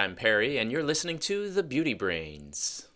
I'm 0.00 0.16
Perry, 0.16 0.56
and 0.56 0.72
you're 0.72 0.82
listening 0.82 1.18
to 1.18 1.50
The 1.50 1.62
Beauty 1.62 1.92
Brains. 1.92 2.89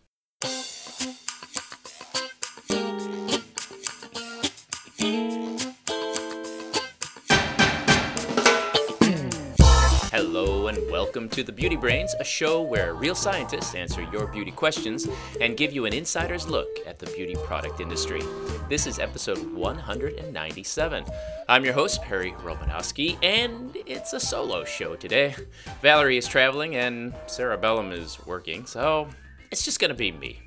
Welcome 11.25 11.37
to 11.37 11.43
The 11.43 11.53
Beauty 11.53 11.77
Brains, 11.77 12.15
a 12.21 12.25
show 12.25 12.61
where 12.61 12.93
real 12.93 13.15
scientists 13.15 13.75
answer 13.75 14.03
your 14.13 14.27
beauty 14.27 14.51
questions 14.51 15.09
and 15.41 15.57
give 15.57 15.73
you 15.73 15.87
an 15.87 15.95
insider's 15.95 16.47
look 16.47 16.69
at 16.87 16.99
the 16.99 17.07
beauty 17.07 17.35
product 17.47 17.81
industry. 17.81 18.21
This 18.69 18.87
is 18.87 18.99
episode 18.99 19.39
197. 19.55 21.05
I'm 21.49 21.65
your 21.65 21.73
host, 21.73 22.03
Perry 22.03 22.33
Romanowski, 22.33 23.17
and 23.23 23.75
it's 23.87 24.13
a 24.13 24.21
solo 24.21 24.65
show 24.65 24.97
today. 24.97 25.35
Valerie 25.81 26.19
is 26.19 26.29
traveling, 26.29 26.77
and 26.77 27.15
Sarah 27.27 27.57
Bellum 27.57 27.91
is 27.91 28.19
working, 28.27 28.67
so 28.67 29.09
it's 29.51 29.65
just 29.65 29.81
gonna 29.81 29.95
be 29.95 30.13
me. 30.13 30.41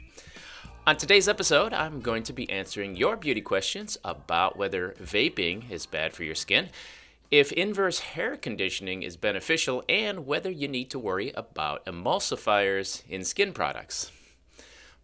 On 0.85 0.95
today's 0.95 1.27
episode, 1.27 1.73
I'm 1.73 2.01
going 2.01 2.21
to 2.21 2.33
be 2.33 2.47
answering 2.51 2.95
your 2.95 3.17
beauty 3.17 3.41
questions 3.41 3.97
about 4.03 4.57
whether 4.57 4.93
vaping 5.01 5.71
is 5.71 5.87
bad 5.87 6.13
for 6.13 6.23
your 6.23 6.35
skin 6.35 6.69
if 7.29 7.51
inverse 7.51 7.99
hair 7.99 8.37
conditioning 8.37 9.03
is 9.03 9.17
beneficial, 9.17 9.83
and 9.89 10.25
whether 10.25 10.49
you 10.49 10.67
need 10.67 10.89
to 10.91 10.99
worry 10.99 11.31
about 11.35 11.85
emulsifiers 11.85 13.03
in 13.09 13.23
skin 13.23 13.53
products. 13.53 14.11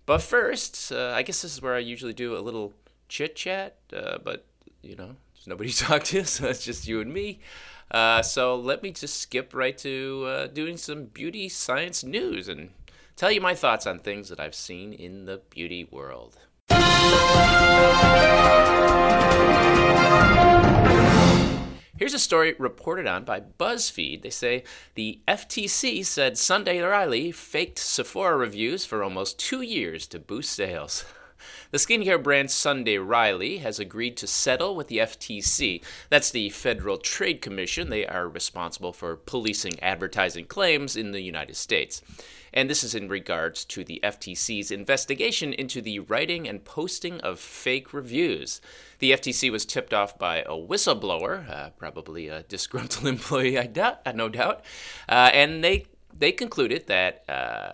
But 0.05 0.21
first, 0.21 0.91
uh, 0.91 1.13
I 1.15 1.23
guess 1.23 1.41
this 1.41 1.53
is 1.53 1.61
where 1.61 1.75
I 1.75 1.79
usually 1.79 2.13
do 2.13 2.37
a 2.37 2.39
little 2.39 2.73
chit 3.07 3.35
chat, 3.35 3.77
uh, 3.95 4.17
but 4.23 4.45
you 4.81 4.95
know, 4.95 5.15
there's 5.33 5.47
nobody 5.47 5.71
to 5.71 5.83
talk 5.85 6.03
to, 6.05 6.25
so 6.25 6.47
it's 6.47 6.63
just 6.63 6.87
you 6.87 7.01
and 7.01 7.13
me. 7.13 7.39
Uh, 7.91 8.21
so 8.21 8.55
let 8.55 8.81
me 8.81 8.91
just 8.91 9.19
skip 9.19 9.53
right 9.53 9.77
to 9.77 10.25
uh, 10.27 10.47
doing 10.47 10.77
some 10.77 11.05
beauty 11.05 11.47
science 11.47 12.03
news 12.03 12.47
and 12.47 12.71
tell 13.15 13.31
you 13.31 13.39
my 13.39 13.53
thoughts 13.53 13.85
on 13.85 13.99
things 13.99 14.29
that 14.29 14.39
I've 14.39 14.55
seen 14.55 14.93
in 14.93 15.25
the 15.25 15.41
beauty 15.49 15.87
world. 15.91 16.37
Here's 21.95 22.15
a 22.15 22.19
story 22.19 22.55
reported 22.57 23.05
on 23.05 23.23
by 23.23 23.39
BuzzFeed. 23.39 24.23
They 24.23 24.31
say 24.31 24.63
the 24.95 25.19
FTC 25.27 26.03
said 26.03 26.39
Sunday 26.39 26.79
Riley 26.79 27.31
faked 27.31 27.77
Sephora 27.77 28.35
reviews 28.35 28.83
for 28.83 29.03
almost 29.03 29.37
two 29.37 29.61
years 29.61 30.07
to 30.07 30.19
boost 30.19 30.51
sales. 30.51 31.05
The 31.71 31.77
skincare 31.77 32.21
brand 32.21 32.51
Sunday 32.51 32.97
Riley 32.99 33.57
has 33.57 33.77
agreed 33.77 34.15
to 34.17 34.27
settle 34.27 34.75
with 34.75 34.87
the 34.87 34.99
FTC. 34.99 35.83
That's 36.09 36.31
the 36.31 36.51
Federal 36.51 36.97
Trade 36.97 37.41
Commission. 37.41 37.89
They 37.89 38.07
are 38.07 38.29
responsible 38.29 38.93
for 38.93 39.17
policing 39.17 39.77
advertising 39.81 40.45
claims 40.45 40.95
in 40.95 41.11
the 41.11 41.19
United 41.19 41.57
States 41.57 42.01
and 42.53 42.69
this 42.69 42.83
is 42.83 42.93
in 42.93 43.09
regards 43.09 43.65
to 43.65 43.83
the 43.83 43.99
FTC's 44.03 44.71
investigation 44.71 45.53
into 45.53 45.81
the 45.81 45.99
writing 45.99 46.47
and 46.47 46.63
posting 46.63 47.19
of 47.21 47.39
fake 47.39 47.93
reviews. 47.93 48.61
The 48.99 49.11
FTC 49.11 49.51
was 49.51 49.65
tipped 49.65 49.93
off 49.93 50.17
by 50.17 50.37
a 50.41 50.51
whistleblower, 50.51 51.49
uh, 51.49 51.69
probably 51.71 52.27
a 52.27 52.43
disgruntled 52.43 53.07
employee, 53.15 53.57
I 53.57 53.67
doubt, 53.67 53.99
uh, 54.05 54.11
no 54.11 54.29
doubt, 54.29 54.63
uh, 55.09 55.31
and 55.33 55.63
they 55.63 55.85
they 56.15 56.31
concluded 56.31 56.87
that 56.87 57.23
uh, 57.27 57.73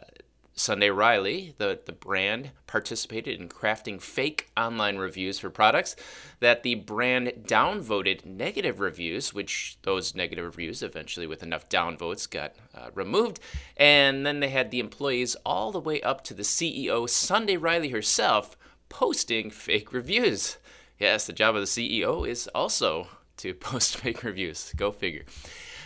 Sunday 0.60 0.90
Riley, 0.90 1.56
the, 1.58 1.80
the 1.86 1.94
brand, 1.94 2.52
participated 2.68 3.40
in 3.40 3.48
crafting 3.48 4.02
fake 4.02 4.50
online 4.58 4.98
reviews 4.98 5.40
for 5.40 5.50
products, 5.50 5.96
that 6.42 6.64
the 6.64 6.76
brand 6.76 7.32
downvoted 7.48 8.26
negative 8.26 8.82
reviews, 8.82 9.34
which 9.34 9.78
those 9.84 10.14
negative 10.14 10.44
reviews 10.44 10.84
eventually, 10.84 11.26
with 11.28 11.42
enough 11.42 11.70
downvotes, 11.70 12.30
got 12.30 12.56
uh, 12.76 12.90
removed. 12.94 13.40
And 13.78 14.26
then 14.26 14.42
they 14.42 14.50
had 14.50 14.70
the 14.70 14.82
employees 14.82 15.36
all 15.46 15.72
the 15.72 15.80
way 15.80 16.02
up 16.02 16.24
to 16.26 16.34
the 16.34 16.44
CEO, 16.44 17.10
Sunday 17.10 17.56
Riley 17.56 17.90
herself, 17.90 18.58
posting 18.90 19.50
fake 19.50 19.94
reviews. 19.94 20.58
Yes, 21.00 21.26
the 21.26 21.34
job 21.34 21.56
of 21.56 21.62
the 21.62 21.68
CEO 21.68 22.28
is 22.28 22.48
also 22.54 23.08
to 23.38 23.54
post 23.54 23.96
fake 23.98 24.24
reviews. 24.24 24.74
Go 24.76 24.92
figure. 24.92 25.24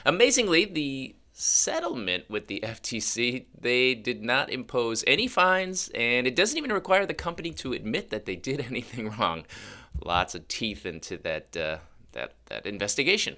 Amazingly, 0.06 0.66
the 0.66 1.16
settlement 1.44 2.30
with 2.30 2.48
the 2.48 2.60
FTC, 2.64 3.46
they 3.60 3.94
did 3.94 4.24
not 4.24 4.50
impose 4.50 5.04
any 5.06 5.28
fines, 5.28 5.90
and 5.94 6.26
it 6.26 6.36
doesn't 6.36 6.58
even 6.58 6.72
require 6.72 7.06
the 7.06 7.14
company 7.14 7.52
to 7.52 7.74
admit 7.74 8.10
that 8.10 8.26
they 8.26 8.36
did 8.36 8.62
anything 8.70 9.10
wrong. 9.12 9.46
Lots 10.04 10.36
of 10.36 10.48
teeth 10.48 10.86
into 10.86 11.18
that 11.18 11.56
uh, 11.56 11.78
that 12.14 12.34
that 12.48 12.66
investigation. 12.66 13.36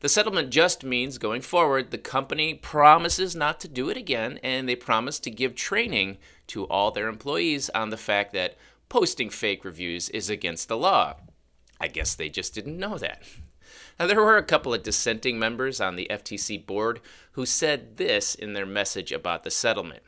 The 0.00 0.08
settlement 0.08 0.50
just 0.50 0.84
means 0.84 1.16
going 1.16 1.40
forward, 1.40 1.90
the 1.90 1.98
company 1.98 2.54
promises 2.54 3.34
not 3.34 3.60
to 3.60 3.68
do 3.68 3.88
it 3.88 3.96
again, 3.96 4.38
and 4.42 4.68
they 4.68 4.76
promise 4.76 5.18
to 5.20 5.30
give 5.30 5.54
training 5.54 6.18
to 6.48 6.64
all 6.66 6.90
their 6.90 7.08
employees 7.08 7.70
on 7.70 7.88
the 7.90 7.96
fact 7.96 8.32
that 8.34 8.56
posting 8.88 9.30
fake 9.30 9.64
reviews 9.64 10.10
is 10.10 10.28
against 10.28 10.68
the 10.68 10.76
law. 10.76 11.16
I 11.80 11.88
guess 11.88 12.14
they 12.14 12.28
just 12.28 12.54
didn't 12.54 12.78
know 12.78 12.98
that. 12.98 13.22
Now, 13.98 14.06
there 14.06 14.20
were 14.20 14.36
a 14.36 14.42
couple 14.42 14.74
of 14.74 14.82
dissenting 14.82 15.38
members 15.38 15.80
on 15.80 15.96
the 15.96 16.06
FTC 16.10 16.66
board 16.66 17.00
who 17.32 17.46
said 17.46 17.96
this 17.96 18.34
in 18.34 18.52
their 18.52 18.66
message 18.66 19.10
about 19.10 19.42
the 19.42 19.50
settlement. 19.50 20.02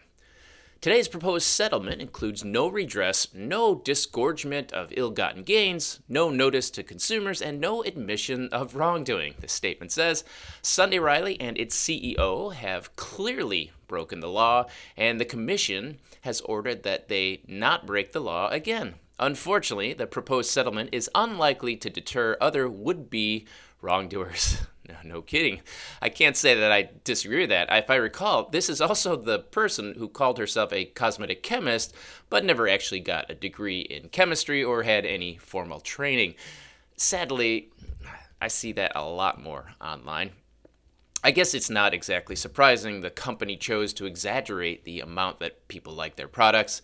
Today's 0.81 1.09
proposed 1.09 1.47
settlement 1.47 2.01
includes 2.01 2.45
no 2.45 2.69
redress, 2.69 3.29
no 3.33 3.75
disgorgement 3.75 4.73
of 4.73 4.93
ill 4.95 5.11
gotten 5.11 5.43
gains, 5.43 6.01
no 6.07 6.31
notice 6.31 6.71
to 6.71 6.83
consumers, 6.85 7.43
and 7.43 7.61
no 7.61 7.83
admission 7.83 8.49
of 8.53 8.77
wrongdoing. 8.77 9.35
The 9.41 9.49
statement 9.49 9.91
says 9.91 10.23
Sunday 10.61 10.99
Riley 10.99 11.41
and 11.41 11.59
its 11.59 11.77
CEO 11.77 12.53
have 12.53 12.95
clearly 12.95 13.73
broken 13.89 14.21
the 14.21 14.29
law, 14.29 14.67
and 14.97 15.19
the 15.19 15.25
Commission 15.25 15.99
has 16.21 16.43
ordered 16.43 16.83
that 16.83 17.09
they 17.09 17.41
not 17.49 17.87
break 17.87 18.13
the 18.13 18.21
law 18.21 18.49
again. 18.51 18.97
Unfortunately, 19.19 19.95
the 19.95 20.07
proposed 20.07 20.51
settlement 20.51 20.91
is 20.93 21.11
unlikely 21.13 21.75
to 21.77 21.91
deter 21.91 22.37
other 22.41 22.69
would 22.69 23.11
be 23.11 23.47
wrongdoers. 23.81 24.59
No, 24.89 25.17
no 25.17 25.21
kidding. 25.21 25.61
I 26.01 26.09
can't 26.09 26.35
say 26.35 26.55
that 26.55 26.73
I 26.73 26.89
disagree 27.05 27.41
with 27.41 27.51
that. 27.51 27.69
If 27.71 27.91
I 27.91 27.97
recall, 27.97 28.49
this 28.49 28.71
is 28.71 28.81
also 28.81 29.17
the 29.17 29.39
person 29.39 29.97
who 29.99 30.09
called 30.09 30.39
herself 30.39 30.73
a 30.73 30.87
cosmetic 30.87 31.43
chemist, 31.43 31.95
but 32.31 32.43
never 32.43 32.67
actually 32.67 33.01
got 33.01 33.31
a 33.31 33.35
degree 33.35 33.81
in 33.81 34.09
chemistry 34.09 34.65
or 34.65 34.85
had 34.85 35.05
any 35.05 35.37
formal 35.37 35.81
training. 35.81 36.37
Sadly, 36.97 37.69
I 38.41 38.49
see 38.49 38.73
that 38.73 38.93
a 38.95 39.05
lot 39.05 39.43
more 39.43 39.73
online. 39.79 40.31
I 41.23 41.33
guess 41.33 41.53
it's 41.53 41.69
not 41.69 41.93
exactly 41.93 42.37
surprising 42.37 43.01
the 43.01 43.11
company 43.11 43.57
chose 43.57 43.93
to 43.95 44.07
exaggerate 44.07 44.85
the 44.85 45.01
amount 45.01 45.41
that 45.41 45.69
people 45.69 45.93
like 45.93 46.17
their 46.17 46.29
products. 46.29 46.81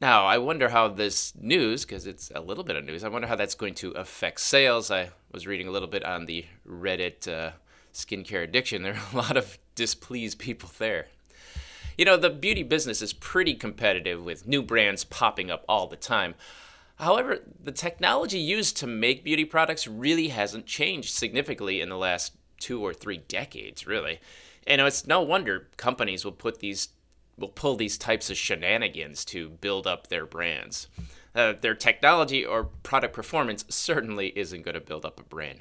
Now, 0.00 0.26
I 0.26 0.36
wonder 0.36 0.68
how 0.68 0.88
this 0.88 1.32
news, 1.40 1.86
because 1.86 2.06
it's 2.06 2.30
a 2.34 2.40
little 2.40 2.64
bit 2.64 2.76
of 2.76 2.84
news, 2.84 3.02
I 3.02 3.08
wonder 3.08 3.28
how 3.28 3.36
that's 3.36 3.54
going 3.54 3.74
to 3.76 3.92
affect 3.92 4.40
sales. 4.40 4.90
I 4.90 5.10
was 5.32 5.46
reading 5.46 5.68
a 5.68 5.70
little 5.70 5.88
bit 5.88 6.04
on 6.04 6.26
the 6.26 6.44
Reddit 6.68 7.26
uh, 7.26 7.52
skincare 7.94 8.44
addiction. 8.44 8.82
There 8.82 8.94
are 8.94 9.12
a 9.12 9.16
lot 9.16 9.38
of 9.38 9.58
displeased 9.74 10.38
people 10.38 10.70
there. 10.78 11.06
You 11.96 12.04
know, 12.04 12.18
the 12.18 12.28
beauty 12.28 12.62
business 12.62 13.00
is 13.00 13.14
pretty 13.14 13.54
competitive 13.54 14.22
with 14.22 14.46
new 14.46 14.62
brands 14.62 15.02
popping 15.02 15.50
up 15.50 15.64
all 15.66 15.86
the 15.86 15.96
time. 15.96 16.34
However, 16.96 17.38
the 17.62 17.72
technology 17.72 18.38
used 18.38 18.76
to 18.78 18.86
make 18.86 19.24
beauty 19.24 19.46
products 19.46 19.86
really 19.86 20.28
hasn't 20.28 20.66
changed 20.66 21.14
significantly 21.14 21.80
in 21.80 21.88
the 21.88 21.96
last 21.96 22.34
two 22.58 22.84
or 22.84 22.92
three 22.92 23.18
decades, 23.18 23.86
really. 23.86 24.20
And 24.66 24.80
it's 24.82 25.06
no 25.06 25.22
wonder 25.22 25.68
companies 25.78 26.24
will 26.24 26.32
put 26.32 26.58
these 26.58 26.88
will 27.38 27.48
pull 27.48 27.76
these 27.76 27.98
types 27.98 28.30
of 28.30 28.36
shenanigans 28.36 29.24
to 29.26 29.50
build 29.50 29.86
up 29.86 30.06
their 30.06 30.26
brands. 30.26 30.88
Uh, 31.34 31.52
their 31.60 31.74
technology 31.74 32.44
or 32.44 32.64
product 32.82 33.14
performance 33.14 33.64
certainly 33.68 34.28
isn't 34.38 34.62
going 34.62 34.74
to 34.74 34.80
build 34.80 35.04
up 35.04 35.20
a 35.20 35.24
brand. 35.24 35.60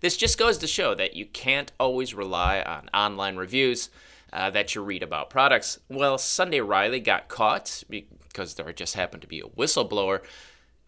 This 0.00 0.16
just 0.16 0.38
goes 0.38 0.58
to 0.58 0.66
show 0.66 0.94
that 0.94 1.14
you 1.14 1.26
can't 1.26 1.72
always 1.78 2.14
rely 2.14 2.62
on 2.62 2.88
online 2.94 3.36
reviews 3.36 3.90
uh, 4.32 4.50
that 4.50 4.74
you 4.74 4.82
read 4.82 5.02
about 5.02 5.30
products. 5.30 5.78
Well, 5.88 6.18
Sunday 6.18 6.60
Riley 6.60 7.00
got 7.00 7.28
caught 7.28 7.82
because 7.88 8.54
there 8.54 8.72
just 8.72 8.94
happened 8.94 9.22
to 9.22 9.28
be 9.28 9.40
a 9.40 9.44
whistleblower. 9.44 10.20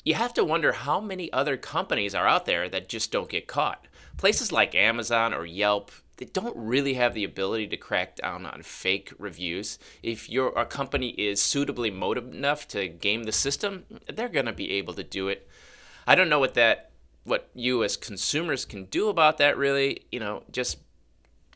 You 0.05 0.15
have 0.15 0.33
to 0.35 0.45
wonder 0.45 0.73
how 0.73 1.01
many 1.01 1.33
other 1.33 1.57
companies 1.57 2.15
are 2.15 2.27
out 2.27 2.47
there 2.47 2.69
that 2.69 2.89
just 2.89 3.13
don't 3.13 3.29
get 3.29 3.47
caught. 3.47 3.87
Places 4.17 4.53
like 4.53 4.75
Amazon 4.75 5.35
or 5.35 5.45
Yelp, 5.45 5.91
they 6.21 6.27
don't 6.27 6.55
really 6.55 6.95
have 6.95 7.15
the 7.15 7.25
ability 7.25 7.67
to 7.69 7.79
crack 7.79 8.17
down 8.17 8.45
on 8.45 8.63
fake 8.63 9.11
reviews. 9.19 9.79
If 10.03 10.29
your 10.29 10.51
a 10.51 10.67
company 10.67 11.09
is 11.09 11.43
suitably 11.43 11.91
motivated 11.91 12.35
enough 12.35 12.69
to 12.69 12.89
game 12.89 13.23
the 13.25 13.33
system, 13.33 13.87
they're 14.07 14.29
going 14.29 14.45
to 14.45 14.53
be 14.53 14.73
able 14.73 14.93
to 14.95 15.03
do 15.03 15.29
it. 15.29 15.49
I 16.07 16.15
don't 16.15 16.29
know 16.29 16.39
what 16.39 16.53
that 16.55 16.91
what 17.25 17.49
you 17.55 17.83
as 17.83 17.97
consumers 17.97 18.67
can 18.67 18.85
do 18.85 19.09
about 19.09 19.39
that 19.39 19.57
really, 19.57 20.03
you 20.13 20.21
know, 20.21 20.43
just 20.53 20.79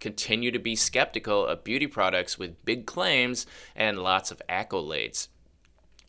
continue 0.00 0.50
to 0.50 0.58
be 0.58 0.74
skeptical 0.74 1.46
of 1.46 1.62
beauty 1.62 1.86
products 1.86 2.38
with 2.38 2.64
big 2.64 2.86
claims 2.86 3.46
and 3.76 3.98
lots 3.98 4.30
of 4.30 4.40
accolades. 4.48 5.28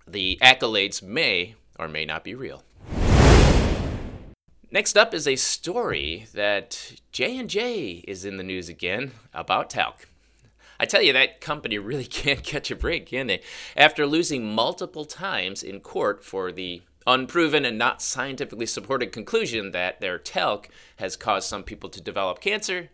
The 0.08 0.40
accolades 0.42 1.04
may 1.04 1.56
or 1.78 1.90
may 1.90 2.06
not 2.06 2.24
be 2.24 2.36
real. 2.36 2.64
Next 4.76 4.98
up 4.98 5.14
is 5.14 5.26
a 5.26 5.38
story 5.38 6.28
that 6.34 6.96
J&J 7.14 8.04
is 8.10 8.26
in 8.26 8.36
the 8.36 8.44
news 8.44 8.68
again 8.68 9.14
about 9.34 9.70
talc. 9.70 10.10
I 10.78 10.86
tell 10.86 11.02
you, 11.02 11.14
that 11.14 11.40
company 11.40 11.78
really 11.78 12.04
can't 12.24 12.44
catch 12.44 12.70
a 12.70 12.76
break, 12.76 13.06
can 13.06 13.28
they? 13.28 13.42
After 13.78 14.06
losing 14.06 14.54
multiple 14.54 15.06
times 15.06 15.64
in 15.64 15.80
court 15.80 16.26
for 16.26 16.52
the 16.52 16.82
unproven 17.08 17.64
and 17.64 17.78
not 17.78 18.02
scientifically 18.02 18.66
supported 18.66 19.14
conclusion 19.14 19.72
that 19.72 20.02
their 20.02 20.20
talc 20.20 20.68
has 20.98 21.16
caused 21.16 21.48
some 21.48 21.64
people 21.64 21.90
to 21.92 22.02
develop 22.02 22.42
cancer, 22.42 22.90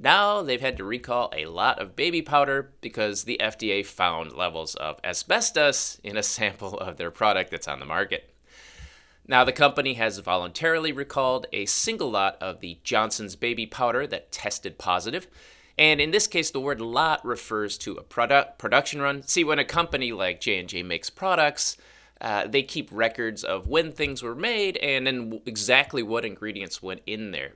now 0.00 0.40
they've 0.40 0.62
had 0.62 0.78
to 0.78 0.84
recall 0.84 1.30
a 1.36 1.44
lot 1.44 1.78
of 1.78 1.94
baby 1.94 2.22
powder 2.22 2.70
because 2.80 3.24
the 3.24 3.36
FDA 3.38 3.84
found 3.84 4.32
levels 4.32 4.76
of 4.76 4.98
asbestos 5.04 6.00
in 6.02 6.16
a 6.16 6.22
sample 6.38 6.78
of 6.78 6.96
their 6.96 7.10
product 7.10 7.50
that's 7.50 7.68
on 7.68 7.80
the 7.80 7.84
market. 7.84 8.27
Now, 9.28 9.44
the 9.44 9.52
company 9.52 9.94
has 9.94 10.18
voluntarily 10.18 10.90
recalled 10.90 11.46
a 11.52 11.66
single 11.66 12.10
lot 12.10 12.38
of 12.40 12.60
the 12.60 12.78
Johnson's 12.82 13.36
baby 13.36 13.66
powder 13.66 14.06
that 14.06 14.32
tested 14.32 14.78
positive. 14.78 15.26
And 15.76 16.00
in 16.00 16.10
this 16.10 16.26
case, 16.26 16.50
the 16.50 16.60
word 16.60 16.80
lot 16.80 17.24
refers 17.24 17.76
to 17.78 17.92
a 17.92 18.02
product 18.02 18.58
production 18.58 19.02
run. 19.02 19.22
See, 19.22 19.44
when 19.44 19.58
a 19.58 19.64
company 19.64 20.12
like 20.12 20.40
J&J 20.40 20.82
makes 20.82 21.10
products, 21.10 21.76
uh, 22.22 22.48
they 22.48 22.62
keep 22.62 22.88
records 22.90 23.44
of 23.44 23.68
when 23.68 23.92
things 23.92 24.22
were 24.22 24.34
made 24.34 24.78
and 24.78 25.06
then 25.06 25.40
exactly 25.46 26.02
what 26.02 26.24
ingredients 26.24 26.82
went 26.82 27.02
in 27.06 27.30
there. 27.30 27.52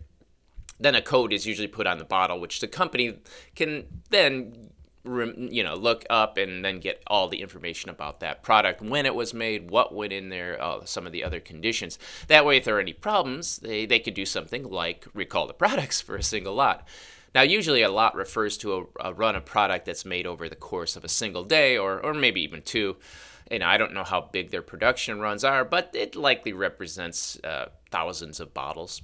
Then 0.78 0.94
a 0.94 1.02
code 1.02 1.32
is 1.32 1.46
usually 1.46 1.68
put 1.68 1.86
on 1.86 1.98
the 1.98 2.04
bottle, 2.04 2.38
which 2.38 2.60
the 2.60 2.68
company 2.68 3.18
can 3.56 3.86
then 4.10 4.71
you 5.04 5.64
know 5.64 5.74
look 5.74 6.04
up 6.10 6.36
and 6.36 6.64
then 6.64 6.78
get 6.78 7.02
all 7.08 7.28
the 7.28 7.40
information 7.40 7.90
about 7.90 8.20
that 8.20 8.42
product 8.42 8.80
when 8.80 9.04
it 9.04 9.14
was 9.14 9.34
made 9.34 9.70
what 9.70 9.94
went 9.94 10.12
in 10.12 10.28
there 10.28 10.62
uh, 10.62 10.84
some 10.84 11.06
of 11.06 11.12
the 11.12 11.24
other 11.24 11.40
conditions. 11.40 11.98
That 12.28 12.46
way 12.46 12.58
if 12.58 12.64
there 12.64 12.76
are 12.76 12.80
any 12.80 12.92
problems 12.92 13.58
they, 13.58 13.84
they 13.84 13.98
could 13.98 14.14
do 14.14 14.26
something 14.26 14.68
like 14.70 15.06
recall 15.12 15.46
the 15.46 15.54
products 15.64 16.00
for 16.00 16.16
a 16.16 16.22
single 16.22 16.54
lot. 16.54 16.86
Now 17.34 17.42
usually 17.42 17.82
a 17.82 17.90
lot 17.90 18.14
refers 18.14 18.56
to 18.58 18.88
a, 19.00 19.08
a 19.08 19.14
run 19.14 19.34
of 19.34 19.44
product 19.44 19.86
that's 19.86 20.04
made 20.04 20.26
over 20.26 20.48
the 20.48 20.56
course 20.56 20.96
of 20.96 21.04
a 21.04 21.08
single 21.08 21.44
day 21.44 21.76
or, 21.78 22.00
or 22.00 22.14
maybe 22.14 22.42
even 22.42 22.62
two. 22.62 22.96
And 23.50 23.64
I 23.64 23.76
don't 23.76 23.92
know 23.92 24.04
how 24.04 24.28
big 24.32 24.50
their 24.50 24.62
production 24.62 25.20
runs 25.20 25.42
are, 25.42 25.64
but 25.64 25.90
it 25.94 26.14
likely 26.14 26.52
represents 26.52 27.38
uh, 27.42 27.68
thousands 27.90 28.38
of 28.40 28.54
bottles. 28.54 29.02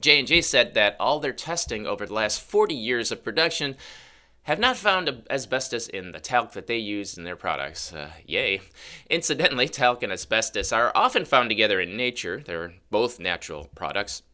J&J 0.00 0.40
said 0.42 0.74
that 0.74 0.96
all 0.98 1.20
their 1.20 1.32
testing 1.32 1.86
over 1.86 2.06
the 2.06 2.14
last 2.14 2.40
40 2.40 2.74
years 2.74 3.12
of 3.12 3.22
production 3.22 3.76
have 4.50 4.58
not 4.58 4.76
found 4.76 5.22
asbestos 5.30 5.86
in 5.86 6.10
the 6.10 6.18
talc 6.18 6.54
that 6.54 6.66
they 6.66 6.76
use 6.76 7.16
in 7.16 7.22
their 7.22 7.36
products. 7.36 7.92
Uh, 7.92 8.10
yay. 8.26 8.60
Incidentally, 9.08 9.68
talc 9.68 10.02
and 10.02 10.12
asbestos 10.12 10.72
are 10.72 10.90
often 10.92 11.24
found 11.24 11.48
together 11.48 11.80
in 11.80 11.96
nature. 11.96 12.42
They're 12.44 12.74
both 12.90 13.20
natural 13.20 13.70
products, 13.76 14.24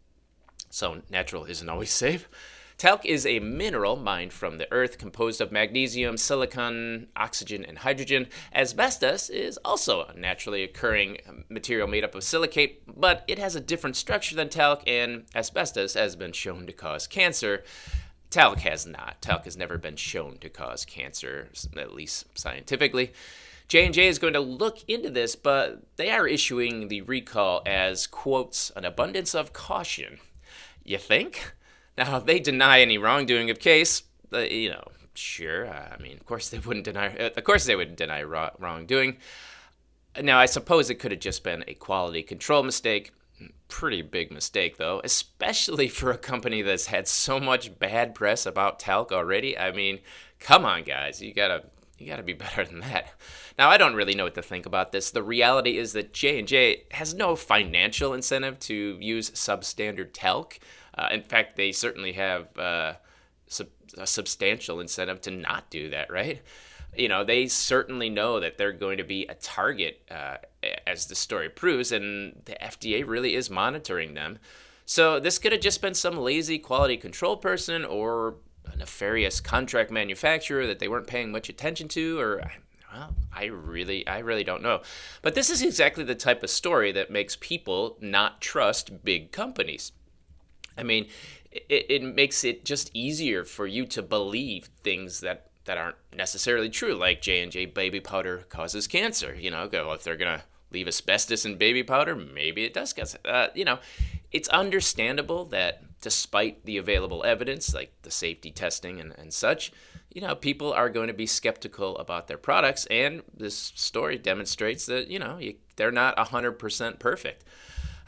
so 0.71 1.03
natural 1.11 1.45
isn't 1.45 1.69
always 1.69 1.91
safe. 2.05 2.31
Talc 2.79 3.05
is 3.05 3.27
a 3.27 3.41
mineral 3.41 3.97
mined 3.97 4.33
from 4.33 4.57
the 4.57 4.71
earth 4.73 4.97
composed 4.97 5.43
of 5.43 5.53
magnesium, 5.53 6.17
silicon, 6.17 7.09
oxygen, 7.15 7.63
and 7.63 7.77
hydrogen. 7.77 8.29
Asbestos 8.55 9.29
is 9.29 9.59
also 9.67 10.05
a 10.05 10.19
naturally 10.19 10.63
occurring 10.63 11.19
material 11.51 11.89
made 11.89 12.05
up 12.05 12.15
of 12.15 12.25
silicate, 12.25 12.83
but 12.87 13.23
it 13.29 13.39
has 13.39 13.55
a 13.55 13.61
different 13.61 13.97
structure 13.97 14.35
than 14.35 14.49
talc, 14.49 14.83
and 14.87 15.25
asbestos 15.35 15.93
has 15.93 16.17
been 16.17 16.33
shown 16.33 16.67
to 16.67 16.73
cause 16.73 17.07
cancer. 17.07 17.65
Talc 18.37 18.59
has 18.59 18.87
not. 18.87 19.23
Talc 19.23 19.47
has 19.47 19.57
never 19.57 19.79
been 19.79 19.97
shown 19.97 20.37
to 20.43 20.51
cause 20.51 20.85
cancer, 20.85 21.49
at 21.75 21.95
least 21.95 22.27
scientifically. 22.39 23.15
J&J 23.67 24.09
is 24.09 24.19
going 24.19 24.35
to 24.35 24.41
look 24.41 24.87
into 24.87 25.09
this, 25.09 25.35
but 25.35 25.85
they 25.97 26.11
are 26.11 26.29
issuing 26.29 26.89
the 26.89 27.01
recall 27.01 27.63
as 27.65 28.07
quotes 28.07 28.69
an 28.77 28.85
abundance 28.85 29.35
of 29.35 29.55
caution. 29.55 30.19
You 30.85 30.99
think? 30.99 31.55
Now, 31.97 32.19
they 32.19 32.39
deny 32.39 32.83
any 32.83 32.99
wrongdoing 32.99 33.49
of 33.49 33.59
case, 33.59 34.03
uh, 34.31 34.41
you 34.41 34.69
know, 34.69 34.85
sure. 35.15 35.67
I 35.67 35.97
mean, 35.99 36.19
of 36.19 36.27
course 36.27 36.51
they 36.51 36.59
wouldn't 36.59 36.85
deny. 36.85 37.17
Uh, 37.17 37.31
of 37.35 37.43
course 37.43 37.65
they 37.65 37.75
would 37.75 37.97
deny 37.97 38.23
wrongdoing. 38.23 39.17
Now, 40.21 40.39
I 40.39 40.45
suppose 40.45 40.91
it 40.91 40.97
could 40.97 41.13
have 41.13 41.21
just 41.21 41.43
been 41.43 41.65
a 41.67 41.73
quality 41.73 42.23
control 42.23 42.63
mistake. 42.63 43.13
Pretty 43.69 44.03
big 44.03 44.31
mistake, 44.31 44.77
though, 44.77 45.01
especially 45.05 45.89
for 45.99 46.11
a 46.11 46.19
company 46.19 46.63
that's 46.63 46.87
had 46.87 47.09
so 47.09 47.41
much 47.41 47.79
bad 47.79 48.15
press 48.15 48.47
about 48.47 48.79
talc 48.79 49.13
already. 49.13 49.59
I 49.59 49.73
mean, 49.73 50.01
come 50.39 50.65
on, 50.65 50.85
guys, 50.85 51.21
you 51.21 51.35
gotta 51.35 51.65
you 51.99 52.07
got 52.07 52.17
to 52.17 52.23
be 52.23 52.33
better 52.35 52.65
than 52.65 52.81
that. 52.81 53.13
Now, 53.59 53.71
I 53.71 53.79
don't 53.79 53.95
really 53.95 54.15
know 54.15 54.25
what 54.25 54.35
to 54.35 54.43
think 54.43 54.67
about 54.67 54.93
this. 54.93 55.11
The 55.11 55.23
reality 55.23 55.79
is 55.79 55.93
that 55.95 56.13
J&J 56.13 56.85
has 56.91 57.15
no 57.15 57.37
financial 57.37 58.13
incentive 58.13 58.59
to 58.61 58.99
use 59.01 59.31
substandard 59.31 60.11
talc. 60.13 60.59
Uh, 60.97 61.09
in 61.11 61.23
fact, 61.23 61.57
they 61.57 61.73
certainly 61.73 62.13
have 62.13 62.57
uh, 62.59 62.95
a 63.97 64.07
substantial 64.07 64.81
incentive 64.81 65.21
to 65.23 65.31
not 65.31 65.71
do 65.71 65.91
that, 65.91 66.11
right? 66.11 66.43
You 66.97 67.09
know, 67.09 67.25
they 67.25 67.47
certainly 67.47 68.09
know 68.09 68.41
that 68.41 68.57
they're 68.57 68.73
going 68.73 68.99
to 68.99 69.05
be 69.05 69.27
a 69.27 69.35
target, 69.35 70.03
uh, 70.11 70.37
as 70.87 71.07
the 71.07 71.15
story 71.15 71.49
proves, 71.49 71.93
and 71.93 72.41
the 72.47 72.57
FDA 72.63 73.07
really 73.07 73.35
is 73.35 73.51
monitoring 73.51 74.15
them. 74.15 74.39
So 74.87 75.21
this 75.21 75.39
could 75.39 75.53
have 75.53 75.61
just 75.61 75.83
been 75.83 75.95
some 75.95 76.17
lazy 76.17 76.59
quality 76.59 76.97
control 76.97 77.37
person 77.37 77.85
or 77.85 78.37
a 78.73 78.77
nefarious 78.77 79.41
contract 79.41 79.91
manufacturer 79.91 80.67
that 80.67 80.79
they 80.79 80.89
weren't 80.89 81.07
paying 81.07 81.33
much 81.33 81.49
attention 81.49 81.89
to, 81.89 82.19
or 82.19 82.51
well, 82.93 83.15
I 83.35 83.47
really, 83.47 84.07
I 84.07 84.21
really 84.21 84.45
don't 84.45 84.63
know. 84.63 84.83
But 85.23 85.35
this 85.35 85.51
is 85.51 85.63
exactly 85.63 86.05
the 86.05 86.15
type 86.15 86.43
of 86.43 86.51
story 86.51 86.93
that 86.93 87.11
makes 87.11 87.37
people 87.37 87.97
not 88.01 88.41
trust 88.41 89.05
big 89.05 89.33
companies. 89.33 89.93
I 90.79 90.83
mean, 90.83 91.09
it, 91.69 91.87
it 91.89 92.03
makes 92.03 92.45
it 92.45 92.65
just 92.65 92.91
easier 92.95 93.45
for 93.45 93.67
you 93.67 93.87
to 93.87 94.03
believe 94.03 94.69
things 94.83 95.21
that, 95.21 95.51
that 95.65 95.79
aren't 95.79 95.97
necessarily 96.15 96.69
true, 96.69 96.95
like 96.95 97.23
J 97.23 97.43
and 97.43 97.53
J 97.53 97.67
baby 97.67 98.01
powder 98.01 98.45
causes 98.49 98.87
cancer. 98.87 99.35
You 99.35 99.51
know, 99.51 99.69
go 99.69 99.93
if 99.93 100.05
they're 100.05 100.17
gonna 100.17 100.45
leave 100.71 100.89
asbestos 100.89 101.45
in 101.45 101.57
baby 101.57 101.83
powder, 101.83 102.15
maybe 102.15 102.65
it 102.65 102.75
does 102.75 102.93
cause. 102.93 103.17
Uh, 103.25 103.49
you 103.55 103.65
know, 103.65 103.79
it's 104.33 104.49
understandable 104.49 105.45
that 105.47 105.83
despite 106.01 106.65
the 106.65 106.77
available 106.77 107.25
evidence, 107.25 107.75
like 107.75 107.93
the 108.03 108.11
safety 108.11 108.51
testing 108.51 109.01
and, 109.01 109.15
and 109.19 109.33
such, 109.33 109.73
you 110.13 110.21
know, 110.21 110.35
people 110.35 110.73
are 110.73 110.89
going 110.89 111.09
to 111.09 111.15
be 111.15 111.27
skeptical 111.27 111.97
about 111.99 112.27
their 112.27 112.39
products. 112.39 112.87
And 112.87 113.23
this 113.37 113.57
story 113.57 114.19
demonstrates 114.19 114.87
that, 114.87 115.09
you 115.09 115.19
know, 115.19 115.39
you, 115.39 115.57
they're 115.77 115.93
not 115.93 116.17
100% 116.17 116.99
perfect. 116.99 117.45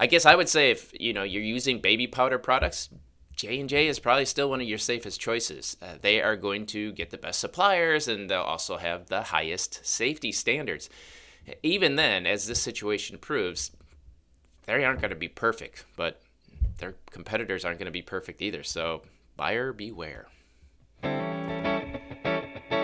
I 0.00 0.06
guess 0.06 0.24
I 0.26 0.34
would 0.34 0.48
say 0.48 0.70
if 0.70 0.92
you 0.98 1.12
know 1.12 1.24
you're 1.24 1.42
using 1.42 1.80
baby 1.80 2.06
powder 2.06 2.38
products, 2.38 2.88
J 3.38 3.60
and 3.60 3.68
J 3.68 3.86
is 3.86 4.00
probably 4.00 4.24
still 4.24 4.50
one 4.50 4.60
of 4.60 4.66
your 4.66 4.78
safest 4.78 5.20
choices. 5.20 5.76
Uh, 5.80 5.94
they 6.00 6.20
are 6.20 6.34
going 6.34 6.66
to 6.66 6.90
get 6.90 7.10
the 7.10 7.16
best 7.16 7.38
suppliers, 7.38 8.08
and 8.08 8.28
they'll 8.28 8.40
also 8.40 8.78
have 8.78 9.06
the 9.06 9.22
highest 9.22 9.86
safety 9.86 10.32
standards. 10.32 10.90
Even 11.62 11.94
then, 11.94 12.26
as 12.26 12.48
this 12.48 12.60
situation 12.60 13.16
proves, 13.16 13.70
they 14.66 14.84
aren't 14.84 15.00
going 15.00 15.10
to 15.10 15.16
be 15.16 15.28
perfect, 15.28 15.84
but 15.96 16.20
their 16.78 16.96
competitors 17.12 17.64
aren't 17.64 17.78
going 17.78 17.86
to 17.86 17.92
be 17.92 18.02
perfect 18.02 18.42
either. 18.42 18.64
So 18.64 19.02
buyer 19.36 19.72
beware. 19.72 20.26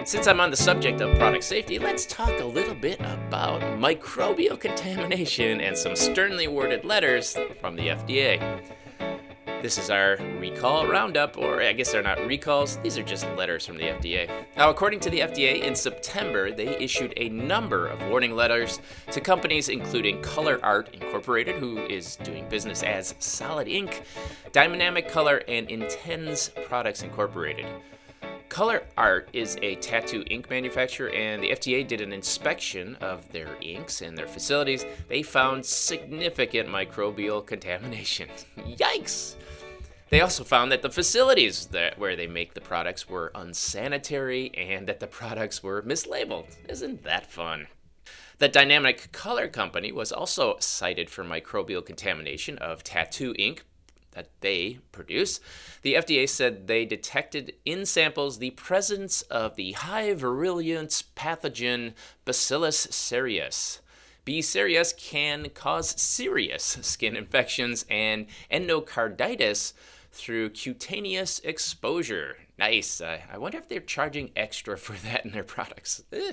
Since 0.04 0.28
I'm 0.28 0.38
on 0.38 0.52
the 0.52 0.56
subject 0.56 1.00
of 1.00 1.18
product 1.18 1.42
safety, 1.42 1.80
let's 1.80 2.06
talk 2.06 2.38
a 2.38 2.44
little 2.44 2.76
bit 2.76 3.00
about 3.00 3.60
microbial 3.80 4.60
contamination 4.60 5.60
and 5.60 5.76
some 5.76 5.96
sternly 5.96 6.46
worded 6.46 6.84
letters 6.84 7.36
from 7.60 7.74
the 7.74 7.88
FDA. 7.88 8.62
This 9.64 9.78
is 9.78 9.88
our 9.88 10.18
recall 10.38 10.86
roundup, 10.86 11.38
or 11.38 11.62
I 11.62 11.72
guess 11.72 11.90
they're 11.90 12.02
not 12.02 12.26
recalls, 12.26 12.76
these 12.82 12.98
are 12.98 13.02
just 13.02 13.26
letters 13.28 13.64
from 13.64 13.78
the 13.78 13.84
FDA. 13.84 14.28
Now, 14.58 14.68
according 14.68 15.00
to 15.00 15.08
the 15.08 15.20
FDA, 15.20 15.62
in 15.62 15.74
September, 15.74 16.52
they 16.52 16.76
issued 16.76 17.14
a 17.16 17.30
number 17.30 17.86
of 17.86 17.98
warning 18.10 18.36
letters 18.36 18.78
to 19.10 19.22
companies 19.22 19.70
including 19.70 20.20
Color 20.20 20.60
Art 20.62 20.90
Incorporated, 20.92 21.54
who 21.54 21.78
is 21.78 22.16
doing 22.16 22.46
business 22.50 22.82
as 22.82 23.14
Solid 23.20 23.66
Ink, 23.66 24.02
Dynamic 24.52 25.08
Color, 25.08 25.42
and 25.48 25.66
Intenze 25.68 26.50
Products 26.66 27.02
Incorporated. 27.02 27.64
Color 28.50 28.82
Art 28.98 29.30
is 29.32 29.56
a 29.62 29.76
tattoo 29.76 30.24
ink 30.28 30.50
manufacturer, 30.50 31.08
and 31.08 31.42
the 31.42 31.52
FDA 31.52 31.88
did 31.88 32.02
an 32.02 32.12
inspection 32.12 32.96
of 32.96 33.26
their 33.32 33.56
inks 33.62 34.02
and 34.02 34.16
their 34.16 34.28
facilities. 34.28 34.84
They 35.08 35.22
found 35.22 35.64
significant 35.64 36.68
microbial 36.68 37.44
contamination. 37.46 38.28
Yikes! 38.58 39.36
They 40.10 40.20
also 40.20 40.44
found 40.44 40.70
that 40.70 40.82
the 40.82 40.90
facilities 40.90 41.66
that, 41.66 41.98
where 41.98 42.14
they 42.14 42.26
make 42.26 42.54
the 42.54 42.60
products 42.60 43.08
were 43.08 43.32
unsanitary 43.34 44.52
and 44.54 44.86
that 44.86 45.00
the 45.00 45.06
products 45.06 45.62
were 45.62 45.82
mislabeled. 45.82 46.56
Isn't 46.68 47.02
that 47.04 47.30
fun? 47.30 47.66
The 48.38 48.48
Dynamic 48.48 49.12
Color 49.12 49.48
Company 49.48 49.92
was 49.92 50.12
also 50.12 50.56
cited 50.60 51.08
for 51.08 51.24
microbial 51.24 51.84
contamination 51.84 52.58
of 52.58 52.84
tattoo 52.84 53.34
ink 53.38 53.64
that 54.14 54.28
they 54.40 54.78
produce, 54.92 55.40
the 55.82 55.94
FDA 55.94 56.28
said 56.28 56.66
they 56.66 56.84
detected 56.84 57.54
in 57.64 57.84
samples 57.84 58.38
the 58.38 58.50
presence 58.50 59.22
of 59.22 59.56
the 59.56 59.72
high 59.72 60.14
virulence 60.14 61.02
pathogen 61.14 61.92
Bacillus 62.24 62.88
cereus. 62.90 63.80
B. 64.24 64.40
cereus 64.40 64.94
can 64.96 65.50
cause 65.50 66.00
serious 66.00 66.78
skin 66.80 67.14
infections 67.14 67.84
and 67.90 68.26
endocarditis 68.50 69.74
through 70.14 70.50
cutaneous 70.50 71.40
exposure. 71.40 72.36
Nice. 72.56 73.00
Uh, 73.00 73.18
I 73.30 73.36
wonder 73.36 73.58
if 73.58 73.68
they're 73.68 73.80
charging 73.80 74.30
extra 74.36 74.78
for 74.78 74.92
that 75.06 75.24
in 75.24 75.32
their 75.32 75.44
products. 75.44 76.02
Eh. 76.12 76.32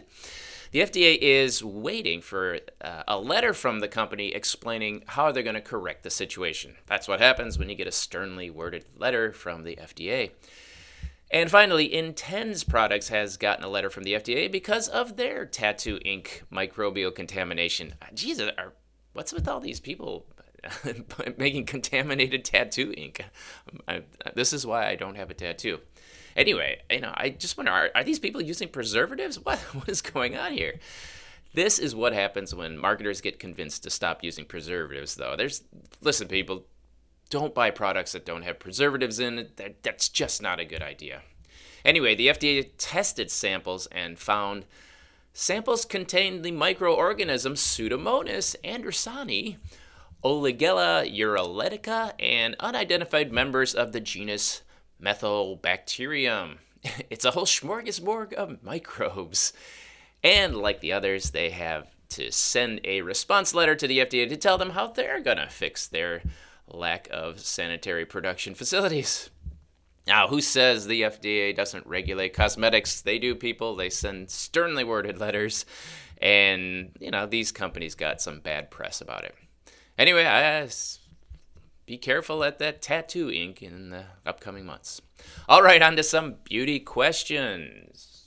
The 0.72 0.80
FDA 0.80 1.18
is 1.18 1.64
waiting 1.64 2.22
for 2.22 2.60
uh, 2.80 3.04
a 3.08 3.20
letter 3.20 3.54
from 3.54 3.80
the 3.80 3.90
company 3.90 4.34
explaining 4.34 5.04
how 5.06 5.32
they're 5.32 5.44
going 5.44 5.56
to 5.56 5.62
correct 5.62 6.04
the 6.04 6.10
situation. 6.10 6.76
That's 6.86 7.08
what 7.08 7.20
happens 7.20 7.60
when 7.60 7.70
you 7.70 7.76
get 7.76 7.88
a 7.88 7.92
sternly 7.92 8.50
worded 8.50 8.86
letter 8.98 9.34
from 9.34 9.64
the 9.64 9.76
FDA. 9.76 10.32
And 11.30 11.50
finally, 11.50 11.90
Intenze 11.90 12.68
Products 12.68 13.10
has 13.10 13.38
gotten 13.38 13.66
a 13.66 13.70
letter 13.70 13.90
from 13.90 14.04
the 14.04 14.14
FDA 14.14 14.52
because 14.52 14.88
of 14.88 15.18
their 15.18 15.46
tattoo 15.46 16.00
ink 16.06 16.44
microbial 16.52 17.14
contamination. 17.14 17.96
Jesus, 18.14 18.52
are, 18.58 18.74
what's 19.14 19.34
with 19.34 19.48
all 19.48 19.60
these 19.60 19.80
people 19.80 20.26
making 21.38 21.66
contaminated 21.66 22.46
tattoo 22.46 22.94
ink? 22.96 23.24
Um, 23.72 23.80
I, 23.88 24.04
this 24.36 24.54
is 24.54 24.66
why 24.66 24.88
I 24.88 24.96
don't 24.96 25.16
have 25.16 25.30
a 25.30 25.34
tattoo. 25.34 25.80
Anyway, 26.36 26.82
you 26.90 27.02
know, 27.02 27.14
I 27.16 27.30
just 27.30 27.58
wonder 27.58 27.72
are, 27.72 27.90
are 27.96 28.04
these 28.04 28.20
people 28.20 28.42
using 28.42 28.70
preservatives? 28.70 29.38
What, 29.40 29.60
what 29.74 29.90
is 29.90 30.02
going 30.02 30.38
on 30.38 30.54
here? 30.54 30.80
This 31.54 31.80
is 31.80 31.94
what 31.94 32.14
happens 32.14 32.56
when 32.56 32.78
marketers 32.78 33.20
get 33.20 33.40
convinced 33.40 33.84
to 33.84 33.90
stop 33.90 34.24
using 34.24 34.46
preservatives, 34.46 35.16
though. 35.16 35.36
There's, 35.36 35.64
listen, 36.00 36.30
people, 36.30 36.66
don't 37.30 37.54
buy 37.54 37.72
products 37.72 38.14
that 38.14 38.26
don't 38.26 38.44
have 38.44 38.60
preservatives 38.60 39.20
in 39.20 39.40
it. 39.40 39.84
That's 39.84 40.08
just 40.08 40.42
not 40.42 40.60
a 40.60 40.66
good 40.66 40.82
idea. 40.82 41.22
Anyway, 41.84 42.16
the 42.16 42.28
FDA 42.28 42.70
tested 42.78 43.32
samples 43.32 43.88
and 43.88 44.18
found 44.18 44.66
samples 45.34 45.84
contained 45.84 46.44
the 46.44 46.52
microorganisms 46.52 47.62
Pseudomonas 47.62 48.56
andersoni, 48.64 49.58
Oligella 50.24 51.04
ureolytica, 51.12 52.14
and 52.20 52.56
unidentified 52.60 53.32
members 53.32 53.74
of 53.74 53.92
the 53.92 54.00
genus 54.00 54.62
Methylobacterium. 55.02 56.58
It's 57.10 57.26
a 57.26 57.32
whole 57.32 57.46
smorgasbord 57.46 58.34
of 58.34 58.64
microbes. 58.64 59.54
And 60.24 60.56
like 60.56 60.80
the 60.82 60.94
others, 60.94 61.30
they 61.30 61.52
have 61.52 61.88
to 62.10 62.32
send 62.32 62.82
a 62.84 63.02
response 63.02 63.54
letter 63.54 63.76
to 63.76 63.88
the 63.88 64.00
FDA 64.00 64.28
to 64.30 64.38
tell 64.38 64.58
them 64.58 64.72
how 64.72 64.88
they're 64.88 65.22
going 65.22 65.38
to 65.38 65.48
fix 65.48 65.88
their 65.88 66.22
lack 66.68 67.08
of 67.12 67.40
sanitary 67.40 68.06
production 68.06 68.56
facilities. 68.56 69.30
Now, 70.08 70.28
who 70.28 70.42
says 70.42 70.88
the 70.88 71.04
FDA 71.04 71.56
doesn't 71.56 71.86
regulate 71.86 72.34
cosmetics? 72.34 73.02
They 73.02 73.20
do, 73.20 73.36
people. 73.36 73.76
They 73.76 73.90
send 73.90 74.30
sternly 74.32 74.84
worded 74.84 75.20
letters. 75.20 75.66
And, 76.20 76.92
you 77.00 77.12
know, 77.12 77.28
these 77.28 77.52
companies 77.52 77.96
got 77.96 78.22
some 78.22 78.40
bad 78.40 78.72
press 78.72 79.02
about 79.02 79.24
it. 79.24 79.36
Anyway, 80.02 80.26
I, 80.26 80.68
be 81.86 81.96
careful 81.96 82.44
at 82.44 82.58
that 82.58 82.82
tattoo 82.82 83.30
ink 83.30 83.62
in 83.62 83.92
the 83.92 84.06
upcoming 84.26 84.66
months. 84.66 85.00
All 85.48 85.62
right, 85.62 85.80
on 85.80 85.96
to 85.96 86.02
some 86.02 86.38
beauty 86.44 86.80
questions. 86.80 88.26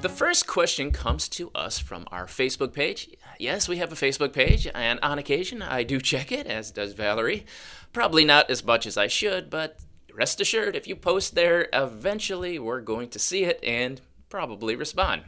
The 0.00 0.08
first 0.08 0.46
question 0.46 0.90
comes 0.90 1.28
to 1.28 1.50
us 1.54 1.78
from 1.78 2.06
our 2.10 2.24
Facebook 2.24 2.72
page. 2.72 3.10
Yes, 3.38 3.68
we 3.68 3.76
have 3.76 3.92
a 3.92 3.94
Facebook 3.94 4.32
page, 4.32 4.66
and 4.74 4.98
on 5.02 5.18
occasion 5.18 5.60
I 5.60 5.82
do 5.82 6.00
check 6.00 6.32
it, 6.32 6.46
as 6.46 6.70
does 6.70 6.94
Valerie. 6.94 7.44
Probably 7.92 8.24
not 8.24 8.50
as 8.50 8.64
much 8.64 8.86
as 8.86 8.96
I 8.96 9.06
should, 9.06 9.50
but 9.50 9.80
rest 10.14 10.40
assured, 10.40 10.76
if 10.76 10.88
you 10.88 10.96
post 10.96 11.34
there, 11.34 11.68
eventually 11.74 12.58
we're 12.58 12.80
going 12.80 13.10
to 13.10 13.18
see 13.18 13.44
it 13.44 13.60
and 13.62 14.00
probably 14.30 14.76
respond. 14.76 15.24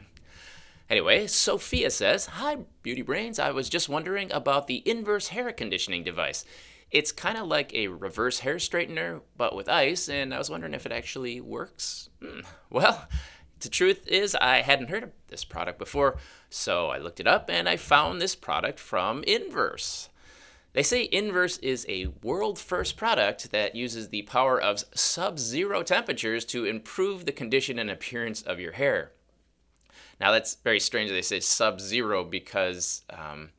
Anyway, 0.89 1.25
Sophia 1.25 1.89
says, 1.89 2.27
Hi, 2.27 2.57
Beauty 2.83 3.01
Brains. 3.01 3.39
I 3.39 3.51
was 3.51 3.69
just 3.69 3.89
wondering 3.89 4.31
about 4.31 4.67
the 4.67 4.87
inverse 4.87 5.29
hair 5.29 5.51
conditioning 5.51 6.03
device. 6.03 6.45
It's 6.91 7.11
kind 7.11 7.37
of 7.37 7.47
like 7.47 7.73
a 7.73 7.87
reverse 7.87 8.39
hair 8.39 8.55
straightener, 8.55 9.21
but 9.35 9.55
with 9.55 9.67
ice, 9.67 10.07
and 10.07 10.33
I 10.33 10.37
was 10.37 10.49
wondering 10.49 10.75
if 10.75 10.85
it 10.85 10.91
actually 10.91 11.41
works. 11.41 12.09
Hmm. 12.21 12.41
Well, 12.69 13.07
the 13.61 13.69
truth 13.69 14.07
is, 14.07 14.35
I 14.35 14.61
hadn't 14.61 14.89
heard 14.89 15.03
of 15.03 15.11
this 15.27 15.43
product 15.43 15.79
before, 15.79 16.17
so 16.49 16.89
I 16.89 16.99
looked 16.99 17.19
it 17.19 17.27
up 17.27 17.49
and 17.49 17.67
I 17.67 17.77
found 17.77 18.21
this 18.21 18.35
product 18.35 18.79
from 18.79 19.23
Inverse. 19.23 20.09
They 20.73 20.83
say 20.83 21.03
Inverse 21.03 21.57
is 21.59 21.85
a 21.87 22.07
world 22.21 22.59
first 22.59 22.97
product 22.97 23.51
that 23.51 23.75
uses 23.75 24.09
the 24.09 24.23
power 24.23 24.61
of 24.61 24.83
sub 24.93 25.39
zero 25.39 25.83
temperatures 25.83 26.43
to 26.45 26.65
improve 26.65 27.25
the 27.25 27.31
condition 27.31 27.79
and 27.79 27.89
appearance 27.89 28.41
of 28.41 28.59
your 28.59 28.73
hair. 28.73 29.13
Now, 30.19 30.31
that's 30.31 30.55
very 30.55 30.79
strange 30.79 31.09
they 31.09 31.21
say 31.21 31.39
sub 31.39 31.79
zero 31.79 32.23
because 32.23 33.03
um, 33.09 33.49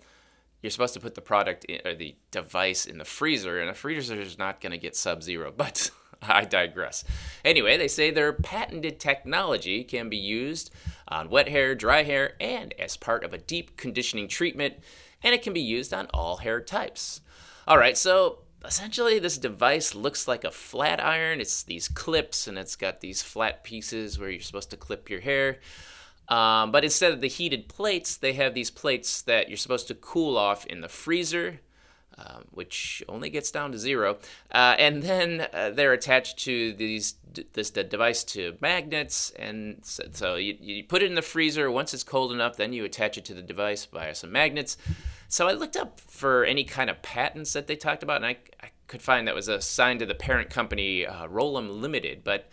you're 0.62 0.70
supposed 0.70 0.94
to 0.94 1.00
put 1.00 1.14
the 1.14 1.20
product 1.20 1.64
in, 1.64 1.80
or 1.84 1.94
the 1.94 2.16
device 2.30 2.86
in 2.86 2.98
the 2.98 3.04
freezer, 3.04 3.60
and 3.60 3.70
a 3.70 3.75
freezer 3.75 4.20
is 4.20 4.38
not 4.38 4.60
going 4.60 4.72
to 4.72 4.78
get 4.78 4.96
sub 4.96 5.22
zero, 5.22 5.52
but. 5.56 5.90
I 6.22 6.44
digress. 6.44 7.04
Anyway, 7.44 7.76
they 7.76 7.88
say 7.88 8.10
their 8.10 8.32
patented 8.32 8.98
technology 8.98 9.84
can 9.84 10.08
be 10.08 10.16
used 10.16 10.72
on 11.06 11.28
wet 11.28 11.46
hair, 11.46 11.75
dry 11.75 12.04
hair, 12.04 12.32
and 12.40 12.72
as 12.78 12.96
part 12.96 13.22
of 13.22 13.34
a 13.34 13.38
deep 13.38 13.76
conditioning 13.76 14.26
treatment, 14.26 14.76
and 15.22 15.34
it 15.34 15.42
can 15.42 15.52
be 15.52 15.60
used 15.60 15.92
on 15.92 16.06
all 16.14 16.38
hair 16.38 16.60
types. 16.62 17.20
All 17.68 17.78
right, 17.78 17.98
so 17.98 18.38
essentially 18.64 19.18
this 19.18 19.38
device 19.38 19.94
looks 19.94 20.26
like 20.26 20.44
a 20.44 20.50
flat 20.50 21.02
iron. 21.02 21.40
It's 21.40 21.62
these 21.62 21.88
clips 21.88 22.46
and 22.46 22.58
it's 22.58 22.76
got 22.76 23.00
these 23.00 23.22
flat 23.22 23.64
pieces 23.64 24.18
where 24.18 24.30
you're 24.30 24.40
supposed 24.40 24.70
to 24.70 24.76
clip 24.76 25.08
your 25.08 25.20
hair. 25.20 25.58
Um, 26.28 26.73
but 26.73 26.83
instead 26.85 27.12
of 27.12 27.21
the 27.21 27.28
heated 27.28 27.68
plates, 27.68 28.16
they 28.16 28.33
have 28.33 28.54
these 28.54 28.71
plates 28.71 29.23
that 29.23 29.49
you're 29.49 29.56
supposed 29.56 29.87
to 29.88 29.95
cool 29.95 30.37
off 30.37 30.66
in 30.66 30.80
the 30.80 30.88
freezer 30.88 31.61
um, 32.18 32.45
which 32.50 33.02
only 33.09 33.30
gets 33.30 33.50
down 33.50 33.73
to 33.73 33.78
zero. 33.78 34.18
Uh, 34.50 34.75
and 34.78 35.02
then 35.02 35.47
uh, 35.52 35.71
they're 35.71 35.92
attached 35.92 36.38
to 36.40 36.73
these 36.75 37.14
this 37.52 37.71
the 37.71 37.85
device 37.85 38.25
to 38.25 38.56
magnets, 38.62 39.30
and 39.38 39.80
so, 39.83 40.04
so 40.11 40.35
you, 40.37 40.56
you 40.59 40.83
put 40.83 41.02
it 41.02 41.06
in 41.06 41.14
the 41.14 41.21
freezer. 41.21 41.71
Once 41.71 41.92
it's 41.92 42.02
cold 42.02 42.33
enough, 42.33 42.56
then 42.56 42.73
you 42.73 42.85
attach 42.87 43.18
it 43.18 43.26
to 43.26 43.35
the 43.35 43.42
device 43.42 43.85
via 43.85 44.14
some 44.14 44.33
magnets. 44.33 44.78
So 45.28 45.47
I 45.47 45.52
looked 45.52 45.76
up 45.76 46.00
for 46.00 46.47
any 46.47 46.64
kind 46.64 46.88
of 46.88 47.02
patents 47.02 47.52
that 47.52 47.66
they 47.66 47.76
talked 47.76 48.02
about, 48.02 48.16
and 48.16 48.26
I, 48.26 48.38
I 48.62 48.71
could 48.87 49.02
find 49.02 49.28
that 49.28 49.35
was 49.35 49.49
assigned 49.49 50.00
to 50.00 50.06
the 50.06 50.14
parent 50.14 50.49
company, 50.49 51.04
uh, 51.04 51.28
Rollum 51.28 51.83
Limited, 51.83 52.25
but 52.25 52.49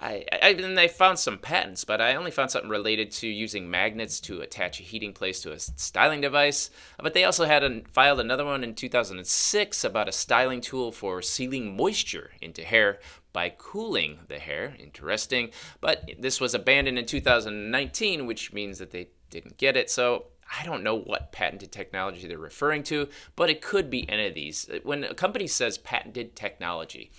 I, 0.00 0.24
I 0.30 0.50
and 0.50 0.90
found 0.90 1.18
some 1.18 1.38
patents, 1.38 1.84
but 1.84 2.00
I 2.00 2.16
only 2.16 2.30
found 2.30 2.50
something 2.50 2.70
related 2.70 3.10
to 3.12 3.28
using 3.28 3.70
magnets 3.70 4.20
to 4.20 4.42
attach 4.42 4.78
a 4.78 4.82
heating 4.82 5.14
place 5.14 5.40
to 5.42 5.52
a 5.52 5.58
styling 5.58 6.20
device. 6.20 6.70
But 7.02 7.14
they 7.14 7.24
also 7.24 7.46
had 7.46 7.64
a, 7.64 7.80
filed 7.90 8.20
another 8.20 8.44
one 8.44 8.62
in 8.62 8.74
2006 8.74 9.84
about 9.84 10.08
a 10.08 10.12
styling 10.12 10.60
tool 10.60 10.92
for 10.92 11.22
sealing 11.22 11.76
moisture 11.76 12.32
into 12.42 12.62
hair 12.62 12.98
by 13.32 13.54
cooling 13.56 14.18
the 14.28 14.38
hair. 14.38 14.76
Interesting. 14.78 15.50
But 15.80 16.10
this 16.18 16.40
was 16.40 16.54
abandoned 16.54 16.98
in 16.98 17.06
2019, 17.06 18.26
which 18.26 18.52
means 18.52 18.78
that 18.78 18.90
they 18.90 19.08
didn't 19.30 19.56
get 19.56 19.76
it. 19.76 19.90
So 19.90 20.26
I 20.58 20.64
don't 20.64 20.84
know 20.84 20.96
what 20.98 21.32
patented 21.32 21.72
technology 21.72 22.28
they're 22.28 22.38
referring 22.38 22.82
to, 22.84 23.08
but 23.34 23.50
it 23.50 23.62
could 23.62 23.90
be 23.90 24.08
any 24.10 24.26
of 24.26 24.34
these. 24.34 24.68
When 24.82 25.04
a 25.04 25.14
company 25.14 25.46
says 25.46 25.78
patented 25.78 26.36
technology, 26.36 27.10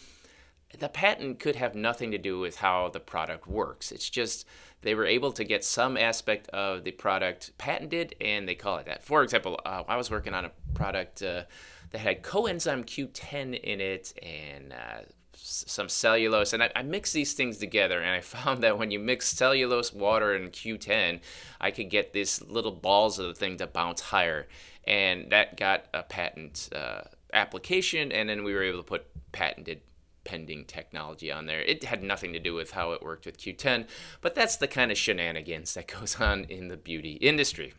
the 0.78 0.90
patent 0.90 1.40
could 1.40 1.56
have 1.56 1.76
nothing 1.76 2.12
to 2.12 2.18
do 2.18 2.40
with 2.40 2.58
how 2.58 2.90
the 2.90 3.00
product 3.00 3.48
works. 3.48 3.92
It's 3.92 4.10
just 4.10 4.46
they 4.82 4.96
were 4.96 5.06
able 5.06 5.32
to 5.32 5.44
get 5.44 5.64
some 5.64 5.98
aspect 5.98 6.50
of 6.50 6.84
the 6.84 6.92
product 6.92 7.58
patented 7.58 8.16
and 8.22 8.48
they 8.48 8.56
call 8.56 8.78
it 8.78 8.86
that. 8.86 9.04
For 9.04 9.24
example, 9.24 9.60
uh, 9.66 9.84
I 9.88 9.98
was 9.98 10.12
working 10.12 10.34
on 10.34 10.46
a 10.46 10.52
product 10.74 11.22
uh, 11.24 11.44
that 11.92 12.00
had 12.00 12.22
coenzyme 12.22 12.86
Q10 12.86 13.60
in 13.60 13.82
it 13.82 14.14
and 14.22 14.74
uh, 14.74 15.02
some 15.40 15.88
cellulose, 15.88 16.54
and 16.54 16.64
I, 16.64 16.72
I, 16.76 16.82
mixed 16.82 17.14
these 17.14 17.34
things 17.34 17.58
together, 17.58 18.02
and 18.02 18.10
I 18.10 18.22
found 18.22 18.64
that 18.64 18.78
when 18.78 18.92
you 18.92 19.00
mix 19.00 19.28
cellulose, 19.30 19.94
water, 19.94 20.34
and 20.34 20.52
Q10, 20.52 21.22
I 21.62 21.72
could 21.72 21.90
get 21.90 22.12
these 22.12 22.42
little 22.42 22.72
balls 22.72 23.20
of 23.20 23.28
the 23.28 23.34
thing 23.34 23.58
to 23.58 23.68
bounce 23.68 24.02
higher, 24.02 24.48
and 24.86 25.30
that 25.30 25.56
got 25.56 25.86
a 25.94 26.04
patent 26.04 26.70
uh, 26.76 27.02
application, 27.34 28.12
and 28.12 28.28
then 28.28 28.44
we 28.44 28.54
were 28.54 28.64
able 28.64 28.80
to 28.80 28.84
put 28.84 29.06
patented 29.32 29.82
pending 30.27 30.65
technology 30.65 31.31
on 31.31 31.46
there. 31.46 31.62
It 31.62 31.86
had 31.86 32.03
nothing 32.03 32.34
to 32.34 32.39
do 32.39 32.53
with 32.53 32.72
how 32.72 32.91
it 32.91 33.01
worked 33.01 33.25
with 33.25 33.39
Q10, 33.39 33.88
but 34.19 34.36
that's 34.36 34.57
the 34.57 34.67
kind 34.67 34.91
of 34.91 34.98
shenanigans 34.98 35.74
that 35.74 35.88
goes 36.00 36.19
on 36.19 36.43
in 36.43 36.67
the 36.67 36.77
beauty 36.77 37.13
industry. 37.13 37.74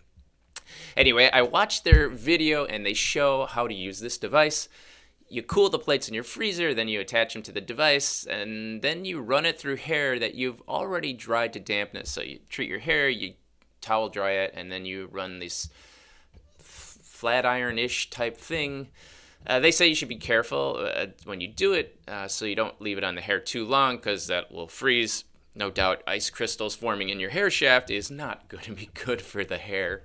Anyway, 0.96 1.30
I 1.32 1.42
watched 1.42 1.84
their 1.84 2.08
video 2.08 2.64
and 2.64 2.84
they 2.84 2.94
show 2.94 3.46
how 3.46 3.68
to 3.68 3.74
use 3.74 4.00
this 4.00 4.18
device. 4.18 4.68
You 5.28 5.42
cool 5.42 5.68
the 5.68 5.78
plates 5.78 6.08
in 6.08 6.14
your 6.14 6.24
freezer, 6.24 6.72
then 6.72 6.88
you 6.88 7.00
attach 7.00 7.34
them 7.34 7.42
to 7.42 7.52
the 7.52 7.60
device, 7.60 8.24
and 8.24 8.80
then 8.80 9.04
you 9.04 9.20
run 9.20 9.44
it 9.44 9.58
through 9.58 9.76
hair 9.76 10.18
that 10.18 10.34
you've 10.34 10.62
already 10.66 11.12
dried 11.12 11.52
to 11.52 11.60
dampness. 11.60 12.10
So 12.10 12.22
you 12.22 12.38
treat 12.48 12.70
your 12.70 12.78
hair, 12.78 13.10
you 13.10 13.34
towel 13.82 14.08
dry 14.08 14.32
it, 14.32 14.54
and 14.56 14.72
then 14.72 14.86
you 14.86 15.08
run 15.12 15.38
this 15.38 15.68
flat 16.58 17.44
iron 17.44 17.78
ish 17.78 18.08
type 18.08 18.38
thing 18.38 18.88
uh, 19.48 19.58
they 19.60 19.70
say 19.70 19.88
you 19.88 19.94
should 19.94 20.08
be 20.08 20.16
careful 20.16 20.76
uh, 20.78 21.06
when 21.24 21.40
you 21.40 21.48
do 21.48 21.72
it 21.72 21.98
uh, 22.06 22.28
so 22.28 22.44
you 22.44 22.54
don't 22.54 22.80
leave 22.80 22.98
it 22.98 23.04
on 23.04 23.14
the 23.14 23.20
hair 23.20 23.40
too 23.40 23.64
long 23.64 23.96
because 23.96 24.26
that 24.26 24.52
will 24.52 24.68
freeze. 24.68 25.24
No 25.54 25.70
doubt, 25.70 26.02
ice 26.06 26.30
crystals 26.30 26.76
forming 26.76 27.08
in 27.08 27.18
your 27.18 27.30
hair 27.30 27.50
shaft 27.50 27.90
is 27.90 28.10
not 28.10 28.48
going 28.48 28.64
to 28.64 28.74
be 28.74 28.90
good 29.04 29.22
for 29.22 29.44
the 29.44 29.58
hair. 29.58 30.02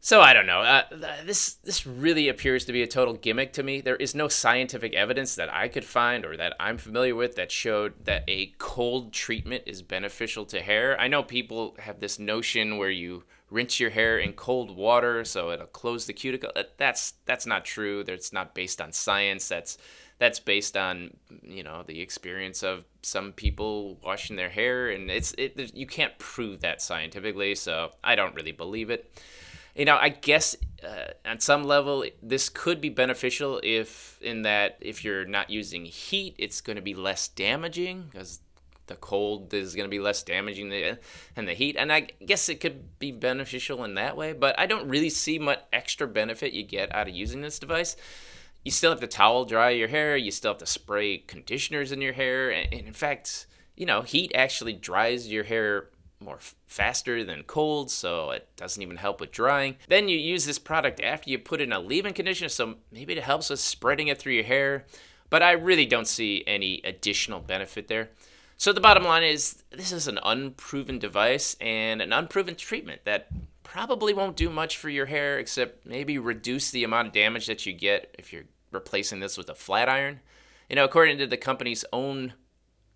So 0.00 0.20
I 0.20 0.32
don't 0.32 0.46
know. 0.46 0.60
Uh, 0.60 0.84
this 1.24 1.54
this 1.54 1.86
really 1.86 2.28
appears 2.28 2.64
to 2.66 2.72
be 2.72 2.82
a 2.82 2.86
total 2.86 3.14
gimmick 3.14 3.52
to 3.54 3.64
me. 3.64 3.80
There 3.80 3.96
is 3.96 4.14
no 4.14 4.28
scientific 4.28 4.94
evidence 4.94 5.34
that 5.34 5.52
I 5.52 5.66
could 5.66 5.84
find 5.84 6.24
or 6.24 6.36
that 6.36 6.54
I'm 6.60 6.78
familiar 6.78 7.16
with 7.16 7.34
that 7.34 7.50
showed 7.50 8.04
that 8.04 8.22
a 8.28 8.54
cold 8.58 9.12
treatment 9.12 9.64
is 9.66 9.82
beneficial 9.82 10.44
to 10.46 10.62
hair. 10.62 10.98
I 11.00 11.08
know 11.08 11.24
people 11.24 11.76
have 11.80 11.98
this 11.98 12.18
notion 12.18 12.78
where 12.78 12.90
you 12.90 13.24
rinse 13.50 13.80
your 13.80 13.90
hair 13.90 14.18
in 14.18 14.34
cold 14.34 14.76
water 14.76 15.24
so 15.24 15.50
it'll 15.50 15.66
close 15.66 16.06
the 16.06 16.12
cuticle. 16.12 16.52
That's 16.76 17.14
that's 17.26 17.46
not 17.46 17.64
true. 17.64 18.04
That's 18.04 18.32
not 18.32 18.54
based 18.54 18.80
on 18.80 18.92
science. 18.92 19.48
That's 19.48 19.78
that's 20.20 20.38
based 20.38 20.76
on 20.76 21.16
you 21.42 21.64
know 21.64 21.82
the 21.84 22.00
experience 22.00 22.62
of 22.62 22.84
some 23.02 23.32
people 23.32 23.98
washing 24.04 24.36
their 24.36 24.48
hair, 24.48 24.90
and 24.90 25.10
it's 25.10 25.34
it. 25.36 25.74
You 25.74 25.88
can't 25.88 26.16
prove 26.18 26.60
that 26.60 26.80
scientifically, 26.82 27.56
so 27.56 27.90
I 28.04 28.14
don't 28.14 28.36
really 28.36 28.52
believe 28.52 28.90
it 28.90 29.10
you 29.78 29.84
know, 29.84 29.96
I 29.96 30.08
guess 30.08 30.56
uh, 30.84 31.12
on 31.24 31.38
some 31.40 31.64
level 31.64 32.04
this 32.22 32.48
could 32.48 32.80
be 32.80 32.88
beneficial 32.88 33.60
if 33.62 34.20
in 34.20 34.42
that 34.42 34.76
if 34.80 35.04
you're 35.04 35.24
not 35.24 35.50
using 35.50 35.84
heat, 35.84 36.34
it's 36.36 36.60
going 36.60 36.76
to 36.76 36.82
be 36.82 36.94
less 36.94 37.28
damaging 37.28 38.08
because 38.10 38.40
the 38.88 38.96
cold 38.96 39.54
is 39.54 39.74
going 39.74 39.84
to 39.84 39.90
be 39.90 40.00
less 40.00 40.22
damaging 40.22 40.70
than 40.70 41.44
the 41.44 41.54
heat. 41.54 41.76
And 41.78 41.92
I 41.92 42.08
guess 42.24 42.48
it 42.48 42.60
could 42.60 42.98
be 42.98 43.12
beneficial 43.12 43.84
in 43.84 43.94
that 43.94 44.16
way, 44.16 44.32
but 44.32 44.58
I 44.58 44.66
don't 44.66 44.88
really 44.88 45.10
see 45.10 45.38
much 45.38 45.60
extra 45.72 46.08
benefit 46.08 46.52
you 46.52 46.64
get 46.64 46.92
out 46.94 47.08
of 47.08 47.14
using 47.14 47.40
this 47.40 47.58
device. 47.58 47.96
You 48.64 48.72
still 48.72 48.90
have 48.90 49.00
to 49.00 49.06
towel 49.06 49.44
dry 49.44 49.70
your 49.70 49.88
hair. 49.88 50.16
You 50.16 50.30
still 50.30 50.52
have 50.52 50.58
to 50.58 50.66
spray 50.66 51.18
conditioners 51.18 51.92
in 51.92 52.00
your 52.00 52.14
hair. 52.14 52.50
And 52.50 52.72
in 52.72 52.92
fact, 52.92 53.46
you 53.76 53.86
know, 53.86 54.02
heat 54.02 54.32
actually 54.34 54.72
dries 54.72 55.28
your 55.28 55.44
hair 55.44 55.90
more 56.20 56.38
faster 56.66 57.24
than 57.24 57.42
cold, 57.44 57.90
so 57.90 58.30
it 58.30 58.48
doesn't 58.56 58.82
even 58.82 58.96
help 58.96 59.20
with 59.20 59.30
drying. 59.30 59.76
Then 59.88 60.08
you 60.08 60.18
use 60.18 60.46
this 60.46 60.58
product 60.58 61.00
after 61.00 61.30
you 61.30 61.38
put 61.38 61.60
in 61.60 61.72
a 61.72 61.80
leave-in 61.80 62.14
conditioner, 62.14 62.48
so 62.48 62.76
maybe 62.90 63.12
it 63.12 63.22
helps 63.22 63.50
with 63.50 63.60
spreading 63.60 64.08
it 64.08 64.18
through 64.18 64.32
your 64.32 64.44
hair. 64.44 64.84
But 65.30 65.42
I 65.42 65.52
really 65.52 65.86
don't 65.86 66.08
see 66.08 66.42
any 66.46 66.80
additional 66.84 67.40
benefit 67.40 67.88
there. 67.88 68.10
So 68.56 68.72
the 68.72 68.80
bottom 68.80 69.04
line 69.04 69.22
is 69.22 69.62
this 69.70 69.92
is 69.92 70.08
an 70.08 70.18
unproven 70.22 70.98
device 70.98 71.56
and 71.60 72.02
an 72.02 72.12
unproven 72.12 72.56
treatment 72.56 73.02
that 73.04 73.28
probably 73.62 74.12
won't 74.12 74.36
do 74.36 74.50
much 74.50 74.76
for 74.78 74.88
your 74.88 75.06
hair 75.06 75.38
except 75.38 75.86
maybe 75.86 76.18
reduce 76.18 76.70
the 76.70 76.82
amount 76.82 77.08
of 77.08 77.14
damage 77.14 77.46
that 77.46 77.66
you 77.66 77.72
get 77.72 78.14
if 78.18 78.32
you're 78.32 78.46
replacing 78.72 79.20
this 79.20 79.36
with 79.36 79.48
a 79.48 79.54
flat 79.54 79.88
iron. 79.88 80.20
You 80.68 80.76
know, 80.76 80.84
according 80.84 81.18
to 81.18 81.26
the 81.26 81.36
company's 81.36 81.84
own 81.92 82.32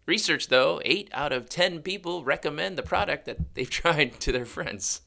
Research, 0.05 0.49
though, 0.49 0.81
8 0.85 1.11
out 1.13 1.33
of 1.33 1.49
10 1.49 1.81
people 1.83 2.25
recommend 2.25 2.77
the 2.77 2.83
product 2.83 3.25
that 3.27 3.55
they've 3.55 3.71
tried 3.83 4.19
to 4.21 4.33
their 4.33 4.45
friends. 4.45 5.03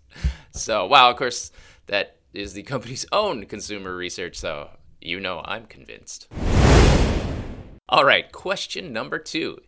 So, 0.51 0.85
wow, 0.85 1.11
of 1.11 1.17
course, 1.17 1.51
that 1.87 2.17
is 2.33 2.53
the 2.53 2.63
company's 2.63 3.05
own 3.11 3.45
consumer 3.45 3.95
research, 3.95 4.37
so 4.37 4.69
you 5.01 5.19
know 5.19 5.41
I'm 5.43 5.65
convinced. 5.65 6.27
All 7.89 8.05
right, 8.05 8.31
question 8.31 8.93
number 8.93 9.19
two. 9.19 9.59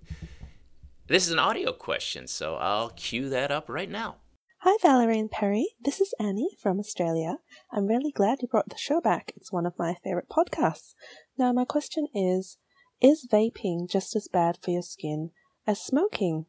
This 1.07 1.27
is 1.27 1.33
an 1.33 1.39
audio 1.39 1.73
question, 1.73 2.27
so 2.27 2.55
I'll 2.55 2.89
cue 2.89 3.29
that 3.29 3.51
up 3.51 3.69
right 3.69 3.89
now. 3.89 4.15
Hi, 4.61 4.75
Valerie 4.81 5.19
and 5.19 5.29
Perry. 5.29 5.67
This 5.79 6.01
is 6.01 6.13
Annie 6.19 6.57
from 6.61 6.79
Australia. 6.79 7.37
I'm 7.71 7.85
really 7.85 8.11
glad 8.11 8.41
you 8.41 8.47
brought 8.47 8.69
the 8.69 8.77
show 8.77 8.99
back. 8.99 9.31
It's 9.35 9.51
one 9.51 9.65
of 9.65 9.77
my 9.77 9.95
favorite 10.03 10.29
podcasts. 10.29 10.95
Now, 11.37 11.53
my 11.53 11.63
question 11.63 12.07
is 12.13 12.57
is 13.01 13.27
vaping 13.31 13.89
just 13.89 14.15
as 14.15 14.27
bad 14.27 14.57
for 14.61 14.71
your 14.71 14.81
skin 14.81 15.31
as 15.65 15.81
smoking? 15.81 16.45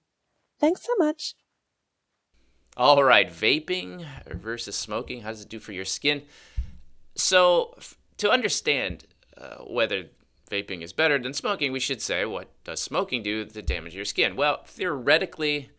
Thanks 0.61 0.83
so 0.85 0.93
much. 0.99 1.35
All 2.77 3.03
right, 3.03 3.29
vaping 3.29 4.07
versus 4.27 4.77
smoking, 4.77 5.23
how 5.23 5.31
does 5.31 5.43
it 5.43 5.49
do 5.49 5.59
for 5.59 5.73
your 5.73 5.85
skin? 5.85 6.23
So, 7.17 7.77
to 8.19 8.31
understand 8.31 9.05
uh, 9.37 9.57
whether 9.65 10.05
vaping 10.49 10.83
is 10.83 10.93
better 10.93 11.19
than 11.19 11.35
smoking, 11.35 11.73
we 11.73 11.81
should 11.81 12.01
say, 12.01 12.25
what 12.25 12.49
does 12.63 12.81
smoking 12.81 13.23
do 13.23 13.45
to 13.45 13.63
damage 13.63 13.97
your 13.97 14.05
skin? 14.05 14.37
Well, 14.37 14.63
theoretically, 14.65 15.71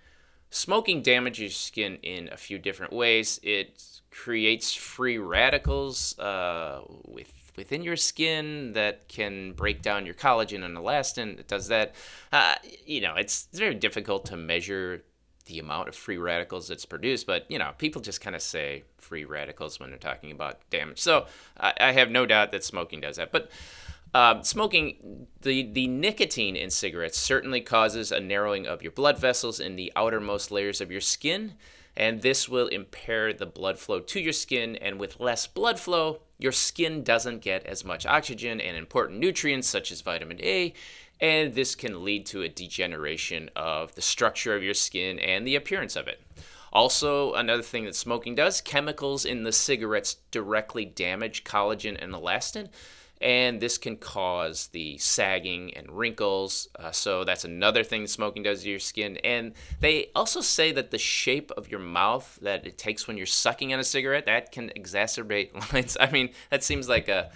smoking 0.50 1.02
damages 1.02 1.40
your 1.40 1.50
skin 1.50 1.98
in 2.04 2.30
a 2.34 2.38
few 2.38 2.58
different 2.60 2.92
ways. 2.92 3.40
It 3.44 3.82
creates 4.12 4.74
free 4.74 5.18
radicals 5.18 6.18
uh, 6.20 6.82
with 7.06 7.49
within 7.56 7.82
your 7.82 7.96
skin 7.96 8.74
that 8.74 9.08
can 9.08 9.54
break 9.54 9.82
down 9.82 10.06
your 10.06 10.16
collagen 10.16 10.64
and 10.64 10.78
elastin. 10.78 11.40
It 11.40 11.48
does 11.48 11.68
that. 11.68 11.96
Uh, 12.32 12.56
you 12.86 13.02
know, 13.02 13.16
it's, 13.16 13.48
it's 13.50 13.60
very 13.60 13.76
difficult 13.76 14.26
to 14.26 14.38
measure 14.38 15.04
the 15.46 15.60
amount 15.60 15.90
of 15.90 15.96
free 15.96 16.18
radicals 16.18 16.68
that's 16.68 16.86
produced, 16.86 17.26
but 17.26 17.50
you 17.50 17.58
know, 17.58 17.72
people 17.78 18.02
just 18.02 18.22
kind 18.22 18.36
of 18.36 18.42
say 18.42 18.84
free 18.98 19.26
radicals 19.26 19.80
when 19.80 19.90
they're 19.90 19.98
talking 19.98 20.32
about 20.32 20.60
damage. 20.70 21.00
So 21.00 21.26
I, 21.60 21.74
I 21.80 21.92
have 21.92 22.12
no 22.12 22.26
doubt 22.26 22.52
that 22.52 22.64
smoking 22.64 23.02
does 23.02 23.18
that. 23.18 23.32
But 23.32 23.50
uh, 24.14 24.42
smoking, 24.42 25.28
the, 25.42 25.72
the 25.72 25.88
nicotine 25.88 26.56
in 26.56 26.70
cigarettes 26.70 27.18
certainly 27.18 27.62
causes 27.62 28.12
a 28.12 28.20
narrowing 28.20 28.68
of 28.68 28.82
your 28.82 28.92
blood 28.92 29.20
vessels 29.20 29.60
in 29.60 29.76
the 29.76 29.92
outermost 29.96 30.52
layers 30.52 30.82
of 30.82 30.92
your 30.92 31.02
skin 31.02 31.54
and 32.00 32.22
this 32.22 32.48
will 32.48 32.68
impair 32.68 33.34
the 33.34 33.46
blood 33.46 33.78
flow 33.78 34.00
to 34.00 34.20
your 34.20 34.34
skin. 34.34 34.78
And 34.78 35.00
with 35.00 35.20
less 35.20 35.46
blood 35.46 35.80
flow, 35.80 36.22
your 36.38 36.54
skin 36.54 37.04
doesn't 37.04 37.42
get 37.42 37.66
as 37.66 37.84
much 37.84 38.06
oxygen 38.06 38.62
and 38.62 38.78
important 38.78 39.20
nutrients 39.20 39.68
such 39.68 39.92
as 39.92 40.00
vitamin 40.00 40.40
A, 40.42 40.74
and 41.20 41.54
this 41.54 41.76
can 41.76 42.06
lead 42.06 42.26
to 42.28 42.42
a 42.42 42.50
degeneration 42.50 43.50
of 43.54 43.94
the 43.96 44.02
structure 44.02 44.56
of 44.56 44.64
your 44.64 44.74
skin 44.74 45.20
and 45.20 45.46
the 45.46 45.58
appearance 45.58 45.98
of 45.98 46.08
it. 46.08 46.22
Also, 46.72 47.34
another 47.34 47.64
thing 47.64 47.84
that 47.84 47.96
smoking 47.96 48.36
does, 48.36 48.62
chemicals 48.62 49.26
in 49.26 49.44
the 49.44 49.52
cigarettes 49.52 50.18
directly 50.32 50.86
damage 50.86 51.44
collagen 51.44 52.02
and 52.02 52.14
elastin 52.14 52.70
and 53.22 53.60
this 53.60 53.78
can 53.78 53.98
cause 53.98 54.68
the 54.68 54.98
sagging 54.98 55.74
and 55.76 55.92
wrinkles. 55.92 56.70
Uh, 56.78 56.92
so 56.92 57.24
that's 57.24 57.44
another 57.44 57.84
thing 57.84 58.08
smoking 58.08 58.44
does 58.44 58.64
to 58.64 58.70
your 58.70 58.80
skin. 58.80 59.18
And 59.18 59.54
they 59.82 60.10
also 60.16 60.42
say 60.42 60.72
that 60.72 60.92
the 60.92 60.98
shape 60.98 61.52
of 61.52 61.70
your 61.70 61.82
mouth 61.82 62.40
that 62.42 62.66
it 62.66 62.78
takes 62.78 63.08
when 63.08 63.18
you're 63.18 63.26
sucking 63.26 63.74
on 63.74 63.80
a 63.80 63.84
cigarette 63.84 64.26
that 64.28 64.52
can 64.52 64.72
exacerbate 64.76 65.54
lines. 65.74 65.98
I 66.00 66.10
mean, 66.12 66.30
that 66.50 66.64
seems 66.64 66.88
like 66.88 67.10
a 67.10 67.32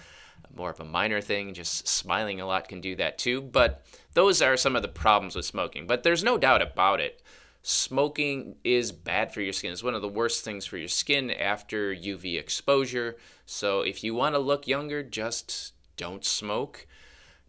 more 0.56 0.70
of 0.70 0.80
a 0.80 0.84
minor 0.84 1.20
thing. 1.20 1.52
Just 1.52 1.86
smiling 1.86 2.40
a 2.40 2.46
lot 2.46 2.68
can 2.68 2.80
do 2.80 2.96
that 2.96 3.18
too. 3.18 3.42
But 3.42 3.84
those 4.14 4.40
are 4.40 4.56
some 4.56 4.76
of 4.76 4.82
the 4.82 4.88
problems 4.88 5.36
with 5.36 5.44
smoking. 5.44 5.86
But 5.86 6.02
there's 6.02 6.24
no 6.24 6.38
doubt 6.38 6.62
about 6.62 7.00
it. 7.00 7.20
Smoking 7.66 8.56
is 8.62 8.92
bad 8.92 9.32
for 9.32 9.40
your 9.40 9.54
skin. 9.54 9.72
It's 9.72 9.82
one 9.82 9.94
of 9.94 10.02
the 10.02 10.08
worst 10.08 10.44
things 10.44 10.66
for 10.66 10.76
your 10.76 10.88
skin 10.88 11.30
after 11.30 11.94
UV 11.94 12.38
exposure. 12.38 13.16
So 13.46 13.80
if 13.80 14.04
you 14.04 14.14
want 14.14 14.34
to 14.34 14.38
look 14.38 14.68
younger, 14.68 15.02
just 15.02 15.72
don't 15.96 16.26
smoke. 16.26 16.86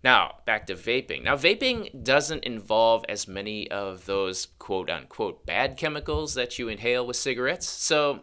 Now, 0.06 0.36
back 0.46 0.68
to 0.68 0.76
vaping. 0.76 1.22
Now, 1.26 1.36
vaping 1.36 2.02
doesn't 2.02 2.46
involve 2.46 3.04
as 3.10 3.28
many 3.28 3.70
of 3.70 4.06
those 4.06 4.48
quote 4.58 4.90
unquote 4.90 5.46
bad 5.46 5.76
chemicals 5.76 6.34
that 6.36 6.58
you 6.58 6.70
inhale 6.70 7.06
with 7.06 7.18
cigarettes. 7.18 7.68
So, 7.68 8.22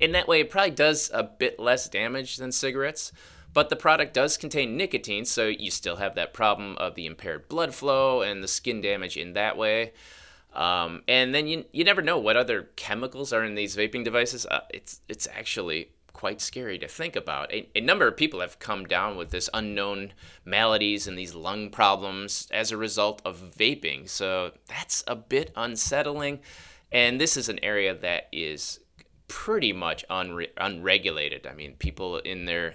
in 0.00 0.10
that 0.12 0.26
way, 0.26 0.40
it 0.40 0.50
probably 0.50 0.72
does 0.72 1.12
a 1.14 1.22
bit 1.22 1.60
less 1.60 1.88
damage 1.88 2.38
than 2.38 2.50
cigarettes. 2.50 3.12
But 3.54 3.68
the 3.68 3.76
product 3.76 4.14
does 4.14 4.36
contain 4.36 4.76
nicotine, 4.76 5.24
so 5.24 5.46
you 5.46 5.70
still 5.70 5.96
have 5.96 6.16
that 6.16 6.34
problem 6.34 6.76
of 6.78 6.96
the 6.96 7.06
impaired 7.06 7.48
blood 7.48 7.72
flow 7.72 8.22
and 8.22 8.42
the 8.42 8.48
skin 8.48 8.80
damage 8.80 9.16
in 9.16 9.34
that 9.34 9.56
way. 9.56 9.92
Um, 10.52 11.02
and 11.06 11.34
then 11.34 11.46
you, 11.46 11.64
you 11.72 11.84
never 11.84 12.02
know 12.02 12.18
what 12.18 12.36
other 12.36 12.70
chemicals 12.76 13.32
are 13.32 13.44
in 13.44 13.54
these 13.54 13.76
vaping 13.76 14.04
devices. 14.04 14.46
Uh, 14.46 14.60
it's 14.70 15.00
it's 15.08 15.28
actually 15.28 15.90
quite 16.18 16.40
scary 16.40 16.78
to 16.78 16.88
think 16.88 17.14
about. 17.14 17.52
A, 17.52 17.68
a, 17.76 17.80
number 17.80 18.08
of 18.08 18.16
people 18.16 18.40
have 18.40 18.58
come 18.58 18.86
down 18.86 19.16
with 19.16 19.30
this 19.30 19.48
unknown 19.54 20.12
maladies 20.44 21.06
and 21.06 21.16
these 21.16 21.32
lung 21.32 21.70
problems 21.70 22.48
as 22.50 22.72
a 22.72 22.76
result 22.76 23.22
of 23.24 23.52
vaping. 23.56 24.08
So 24.08 24.50
that's 24.66 25.04
a 25.06 25.14
bit 25.14 25.52
unsettling. 25.54 26.40
And 26.90 27.20
this 27.20 27.36
is 27.36 27.48
an 27.48 27.60
area 27.62 27.94
that 27.94 28.28
is 28.32 28.80
pretty 29.28 29.72
much 29.72 30.04
unre- 30.08 30.50
unregulated. 30.56 31.46
I 31.46 31.54
mean, 31.54 31.74
people 31.78 32.18
in 32.18 32.46
their 32.46 32.74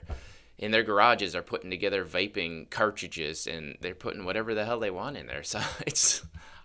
in 0.58 0.72
their 0.72 0.84
garages 0.84 1.36
are 1.36 1.42
putting 1.42 1.70
together 1.70 2.06
vaping 2.06 2.70
cartridges 2.70 3.48
and 3.48 3.76
they're 3.82 3.94
putting 3.94 4.24
whatever 4.24 4.54
the 4.54 4.64
hell 4.64 4.80
they 4.80 4.92
want 4.92 5.18
in 5.18 5.28
there. 5.28 5.44
So 5.54 5.60
it's 5.86 6.24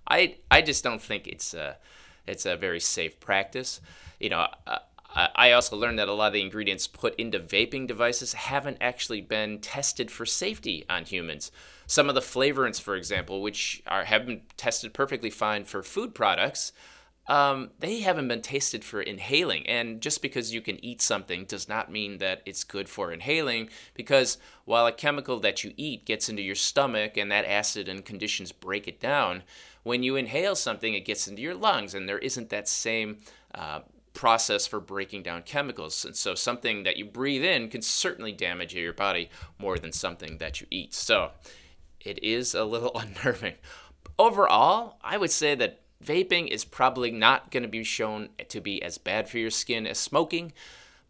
I 0.08 0.36
I 0.50 0.62
just 0.62 0.82
don't 0.82 1.02
think 1.02 1.26
it's 1.26 1.54
a 1.54 1.76
it's 2.26 2.46
a 2.46 2.56
very 2.56 2.80
safe 2.80 3.20
practice. 3.20 3.80
You 4.20 4.30
know, 4.30 4.46
uh, 4.66 4.78
I 5.14 5.52
also 5.52 5.76
learned 5.76 5.98
that 5.98 6.08
a 6.08 6.12
lot 6.12 6.28
of 6.28 6.32
the 6.34 6.42
ingredients 6.42 6.86
put 6.86 7.14
into 7.16 7.40
vaping 7.40 7.86
devices 7.86 8.34
haven't 8.34 8.78
actually 8.80 9.22
been 9.22 9.58
tested 9.58 10.10
for 10.10 10.26
safety 10.26 10.84
on 10.88 11.04
humans. 11.04 11.50
Some 11.86 12.08
of 12.08 12.14
the 12.14 12.20
flavorants, 12.20 12.80
for 12.80 12.94
example, 12.94 13.40
which 13.40 13.82
are 13.86 14.04
have 14.04 14.26
been 14.26 14.42
tested 14.56 14.92
perfectly 14.92 15.30
fine 15.30 15.64
for 15.64 15.82
food 15.82 16.14
products, 16.14 16.72
um, 17.26 17.70
they 17.78 18.00
haven't 18.00 18.28
been 18.28 18.42
tested 18.42 18.84
for 18.84 19.00
inhaling. 19.00 19.66
And 19.66 20.00
just 20.00 20.22
because 20.22 20.52
you 20.52 20.60
can 20.60 20.82
eat 20.84 21.00
something 21.00 21.44
does 21.44 21.68
not 21.68 21.90
mean 21.90 22.18
that 22.18 22.42
it's 22.44 22.64
good 22.64 22.88
for 22.88 23.10
inhaling, 23.10 23.70
because 23.94 24.38
while 24.66 24.86
a 24.86 24.92
chemical 24.92 25.40
that 25.40 25.64
you 25.64 25.72
eat 25.76 26.04
gets 26.04 26.28
into 26.28 26.42
your 26.42 26.54
stomach 26.54 27.16
and 27.16 27.30
that 27.32 27.46
acid 27.46 27.88
and 27.88 28.04
conditions 28.04 28.52
break 28.52 28.86
it 28.86 29.00
down, 29.00 29.42
when 29.88 30.02
you 30.02 30.16
inhale 30.16 30.54
something, 30.54 30.94
it 30.94 31.04
gets 31.04 31.26
into 31.26 31.42
your 31.42 31.54
lungs, 31.54 31.94
and 31.94 32.08
there 32.08 32.18
isn't 32.18 32.50
that 32.50 32.68
same 32.68 33.18
uh, 33.54 33.80
process 34.12 34.66
for 34.66 34.80
breaking 34.80 35.22
down 35.22 35.42
chemicals. 35.42 36.04
And 36.04 36.14
so 36.14 36.34
something 36.34 36.82
that 36.82 36.96
you 36.96 37.04
breathe 37.04 37.44
in 37.44 37.68
can 37.68 37.82
certainly 37.82 38.32
damage 38.32 38.74
your 38.74 38.92
body 38.92 39.30
more 39.58 39.78
than 39.78 39.92
something 39.92 40.38
that 40.38 40.60
you 40.60 40.66
eat. 40.70 40.92
So 40.92 41.30
it 42.00 42.22
is 42.22 42.54
a 42.54 42.64
little 42.64 42.92
unnerving. 42.98 43.54
Overall, 44.18 44.98
I 45.02 45.16
would 45.16 45.30
say 45.30 45.54
that 45.54 45.80
vaping 46.04 46.48
is 46.48 46.64
probably 46.64 47.10
not 47.10 47.50
going 47.50 47.62
to 47.62 47.68
be 47.68 47.84
shown 47.84 48.28
to 48.48 48.60
be 48.60 48.82
as 48.82 48.98
bad 48.98 49.28
for 49.28 49.38
your 49.38 49.50
skin 49.50 49.86
as 49.86 49.98
smoking, 49.98 50.52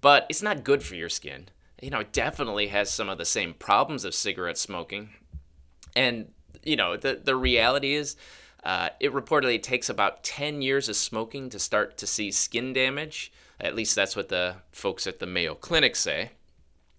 but 0.00 0.26
it's 0.28 0.42
not 0.42 0.64
good 0.64 0.82
for 0.82 0.94
your 0.94 1.08
skin. 1.08 1.48
You 1.80 1.90
know, 1.90 2.00
it 2.00 2.12
definitely 2.12 2.68
has 2.68 2.90
some 2.90 3.08
of 3.08 3.18
the 3.18 3.24
same 3.24 3.54
problems 3.54 4.04
of 4.04 4.14
cigarette 4.14 4.58
smoking. 4.58 5.10
And, 5.96 6.30
you 6.62 6.76
know, 6.76 6.96
the, 6.96 7.20
the 7.22 7.36
reality 7.36 7.94
is, 7.94 8.16
uh, 8.68 8.90
it 9.00 9.14
reportedly 9.14 9.62
takes 9.62 9.88
about 9.88 10.22
10 10.22 10.60
years 10.60 10.90
of 10.90 10.96
smoking 10.96 11.48
to 11.48 11.58
start 11.58 11.96
to 11.96 12.06
see 12.06 12.30
skin 12.30 12.74
damage. 12.74 13.32
At 13.58 13.74
least 13.74 13.96
that's 13.96 14.14
what 14.14 14.28
the 14.28 14.56
folks 14.72 15.06
at 15.06 15.20
the 15.20 15.26
Mayo 15.26 15.54
Clinic 15.54 15.96
say. 15.96 16.32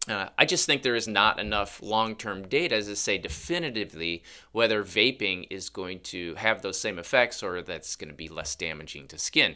Uh, 0.08 0.30
I 0.36 0.46
just 0.46 0.66
think 0.66 0.82
there 0.82 0.96
is 0.96 1.08
not 1.08 1.40
enough 1.40 1.80
long 1.80 2.16
term 2.16 2.48
data 2.48 2.82
to 2.82 2.96
say 2.96 3.20
definitively 3.20 4.24
whether 4.52 4.84
vaping 4.84 5.46
is 5.52 5.70
going 5.70 6.00
to 6.06 6.34
have 6.36 6.64
those 6.64 6.82
same 6.82 6.98
effects 6.98 7.44
or 7.44 7.62
that's 7.62 7.96
going 7.96 8.10
to 8.10 8.16
be 8.16 8.30
less 8.30 8.56
damaging 8.56 9.08
to 9.10 9.20
skin. 9.20 9.56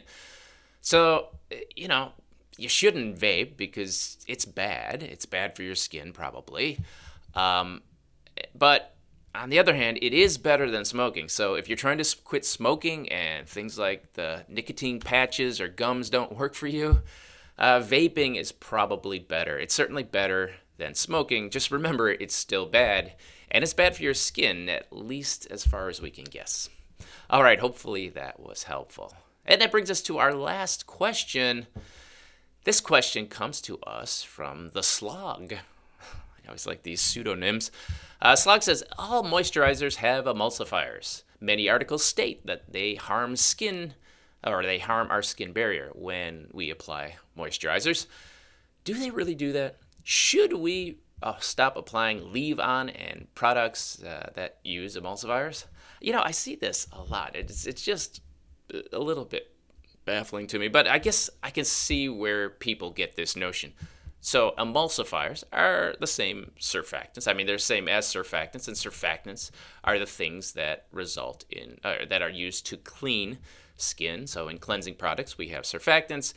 So, 0.82 1.30
you 1.74 1.88
know, 1.88 2.12
you 2.56 2.68
shouldn't 2.68 3.18
vape 3.18 3.56
because 3.56 4.18
it's 4.28 4.44
bad. 4.44 5.02
It's 5.02 5.26
bad 5.26 5.56
for 5.56 5.64
your 5.64 5.74
skin, 5.74 6.12
probably. 6.12 6.78
Um, 7.34 7.82
but 8.54 8.93
on 9.34 9.50
the 9.50 9.58
other 9.58 9.74
hand, 9.74 9.98
it 10.00 10.14
is 10.14 10.38
better 10.38 10.70
than 10.70 10.84
smoking. 10.84 11.28
So 11.28 11.54
if 11.54 11.68
you're 11.68 11.76
trying 11.76 11.98
to 11.98 12.16
quit 12.24 12.44
smoking 12.44 13.10
and 13.10 13.48
things 13.48 13.78
like 13.78 14.12
the 14.12 14.44
nicotine 14.48 15.00
patches 15.00 15.60
or 15.60 15.68
gums 15.68 16.08
don't 16.10 16.36
work 16.36 16.54
for 16.54 16.68
you, 16.68 17.02
uh, 17.58 17.80
vaping 17.80 18.36
is 18.36 18.52
probably 18.52 19.18
better. 19.18 19.58
It's 19.58 19.74
certainly 19.74 20.02
better 20.02 20.52
than 20.76 20.94
smoking. 20.94 21.50
Just 21.50 21.70
remember, 21.70 22.10
it's 22.10 22.34
still 22.34 22.66
bad, 22.66 23.12
and 23.50 23.62
it's 23.62 23.74
bad 23.74 23.96
for 23.96 24.02
your 24.02 24.14
skin, 24.14 24.68
at 24.68 24.92
least 24.92 25.46
as 25.50 25.64
far 25.64 25.88
as 25.88 26.00
we 26.00 26.10
can 26.10 26.24
guess. 26.24 26.68
All 27.30 27.42
right, 27.42 27.58
hopefully 27.58 28.08
that 28.10 28.40
was 28.40 28.64
helpful. 28.64 29.14
And 29.46 29.60
that 29.60 29.70
brings 29.70 29.90
us 29.90 30.02
to 30.02 30.18
our 30.18 30.34
last 30.34 30.86
question. 30.86 31.66
This 32.64 32.80
question 32.80 33.26
comes 33.26 33.60
to 33.62 33.78
us 33.80 34.22
from 34.22 34.70
the 34.70 34.82
slog. 34.82 35.54
I 36.44 36.48
always 36.48 36.66
like 36.66 36.82
these 36.82 37.00
pseudonyms. 37.00 37.70
Uh, 38.20 38.36
Slog 38.36 38.62
says 38.62 38.84
all 38.98 39.24
moisturizers 39.24 39.96
have 39.96 40.26
emulsifiers. 40.26 41.22
Many 41.40 41.68
articles 41.68 42.04
state 42.04 42.46
that 42.46 42.72
they 42.72 42.94
harm 42.94 43.36
skin 43.36 43.94
or 44.46 44.62
they 44.62 44.78
harm 44.78 45.10
our 45.10 45.22
skin 45.22 45.52
barrier 45.52 45.90
when 45.94 46.48
we 46.52 46.70
apply 46.70 47.16
moisturizers. 47.36 48.06
Do 48.84 48.94
they 48.94 49.10
really 49.10 49.34
do 49.34 49.52
that? 49.52 49.78
Should 50.02 50.52
we 50.52 50.98
uh, 51.22 51.38
stop 51.38 51.76
applying 51.76 52.32
leave 52.32 52.60
on 52.60 52.90
and 52.90 53.26
products 53.34 54.02
uh, 54.02 54.30
that 54.34 54.58
use 54.62 54.96
emulsifiers? 54.96 55.64
You 56.00 56.12
know, 56.12 56.22
I 56.22 56.32
see 56.32 56.56
this 56.56 56.86
a 56.92 57.02
lot. 57.02 57.34
It's, 57.34 57.66
it's 57.66 57.82
just 57.82 58.20
a 58.92 58.98
little 58.98 59.24
bit 59.24 59.50
baffling 60.04 60.46
to 60.48 60.58
me, 60.58 60.68
but 60.68 60.86
I 60.86 60.98
guess 60.98 61.30
I 61.42 61.50
can 61.50 61.64
see 61.64 62.08
where 62.08 62.50
people 62.50 62.90
get 62.90 63.16
this 63.16 63.36
notion. 63.36 63.72
So 64.24 64.54
emulsifiers 64.56 65.44
are 65.52 65.96
the 66.00 66.06
same 66.06 66.52
surfactants. 66.58 67.28
I 67.28 67.34
mean, 67.34 67.46
they're 67.46 67.56
the 67.56 67.62
same 67.62 67.88
as 67.88 68.06
surfactants, 68.06 68.66
and 68.68 68.74
surfactants 68.74 69.50
are 69.84 69.98
the 69.98 70.06
things 70.06 70.52
that 70.52 70.86
result 70.92 71.44
in 71.50 71.76
uh, 71.84 72.06
that 72.08 72.22
are 72.22 72.30
used 72.30 72.64
to 72.68 72.78
clean 72.78 73.36
skin. 73.76 74.26
So 74.26 74.48
in 74.48 74.56
cleansing 74.56 74.94
products, 74.94 75.36
we 75.36 75.48
have 75.48 75.64
surfactants. 75.64 76.32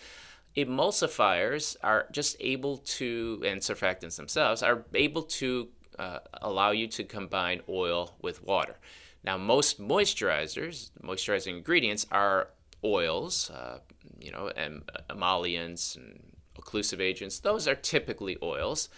Emulsifiers 0.58 1.78
are 1.82 2.08
just 2.12 2.36
able 2.42 2.80
to, 3.00 3.42
and 3.46 3.62
surfactants 3.62 4.18
themselves 4.18 4.62
are 4.62 4.84
able 4.94 5.24
to 5.24 5.70
uh, 5.98 6.20
allow 6.42 6.72
you 6.72 6.88
to 6.88 7.06
combine 7.06 7.62
oil 7.70 8.18
with 8.22 8.44
water. 8.44 8.76
Now, 9.24 9.38
most 9.38 9.80
moisturizers, 9.80 10.92
moisturizing 11.02 11.56
ingredients, 11.56 12.06
are 12.12 12.50
oils, 12.84 13.50
uh, 13.50 13.80
you 14.20 14.34
know, 14.34 14.52
and 14.58 14.84
emollients 15.10 15.96
and 15.96 16.27
occlusive 16.68 17.00
agents, 17.00 17.40
those 17.40 17.68
are 17.68 17.76
typically 17.76 18.38
oils. 18.44 18.90